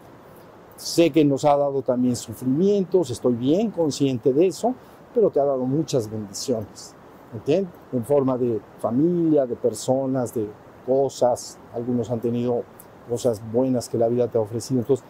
Sé 0.76 1.10
que 1.10 1.24
nos 1.24 1.44
ha 1.44 1.56
dado 1.56 1.82
también 1.82 2.16
sufrimientos, 2.16 3.10
estoy 3.10 3.34
bien 3.34 3.70
consciente 3.70 4.32
de 4.32 4.46
eso, 4.46 4.74
pero 5.14 5.30
te 5.30 5.38
ha 5.38 5.44
dado 5.44 5.66
muchas 5.66 6.10
bendiciones, 6.10 6.94
¿entiendes? 7.34 7.74
En 7.92 8.04
forma 8.04 8.38
de 8.38 8.60
familia, 8.78 9.44
de 9.44 9.56
personas, 9.56 10.32
de 10.32 10.48
cosas, 10.86 11.58
algunos 11.74 12.10
han 12.10 12.20
tenido 12.20 12.62
cosas 13.08 13.42
buenas 13.52 13.88
que 13.88 13.98
la 13.98 14.08
vida 14.08 14.28
te 14.28 14.38
ha 14.38 14.40
ofrecido. 14.40 14.80
Entonces, 14.80 15.04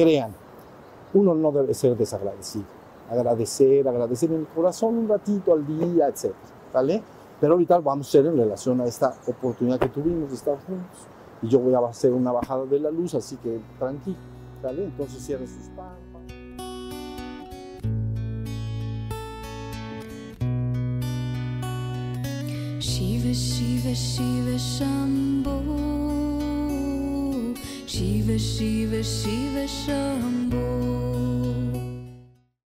crean, 0.00 0.32
uno 1.12 1.34
no 1.34 1.52
debe 1.52 1.74
ser 1.74 1.96
desagradecido. 1.96 2.64
Agradecer, 3.10 3.86
agradecer 3.86 4.30
en 4.30 4.40
el 4.40 4.46
corazón 4.46 4.96
un 4.96 5.08
ratito 5.08 5.52
al 5.52 5.66
día, 5.66 6.08
etc. 6.08 6.32
¿Vale? 6.72 7.02
Pero 7.40 7.54
ahorita 7.54 7.78
vamos 7.80 8.06
a 8.06 8.08
hacer 8.08 8.26
en 8.26 8.36
relación 8.36 8.80
a 8.80 8.86
esta 8.86 9.14
oportunidad 9.26 9.78
que 9.78 9.88
tuvimos 9.88 10.30
de 10.30 10.36
estar 10.36 10.56
juntos. 10.66 11.06
Y 11.42 11.48
yo 11.48 11.58
voy 11.58 11.74
a 11.74 11.78
hacer 11.80 12.12
una 12.12 12.32
bajada 12.32 12.64
de 12.66 12.80
la 12.80 12.90
luz, 12.90 13.14
así 13.14 13.36
que 13.36 13.60
tranquilo. 13.78 14.16
¿Vale? 14.62 14.84
Entonces 14.84 15.24
cierren 15.24 15.48
sus 15.48 15.68
párpados. 15.76 16.00
Shiva 22.78 23.32
Shiva 23.32 23.92
Shiva 23.92 24.56
Shambho 24.56 26.29
Shiva 27.90 28.38
Shiva 28.38 29.02
Shiva 29.02 29.66
Shambho 29.66 30.99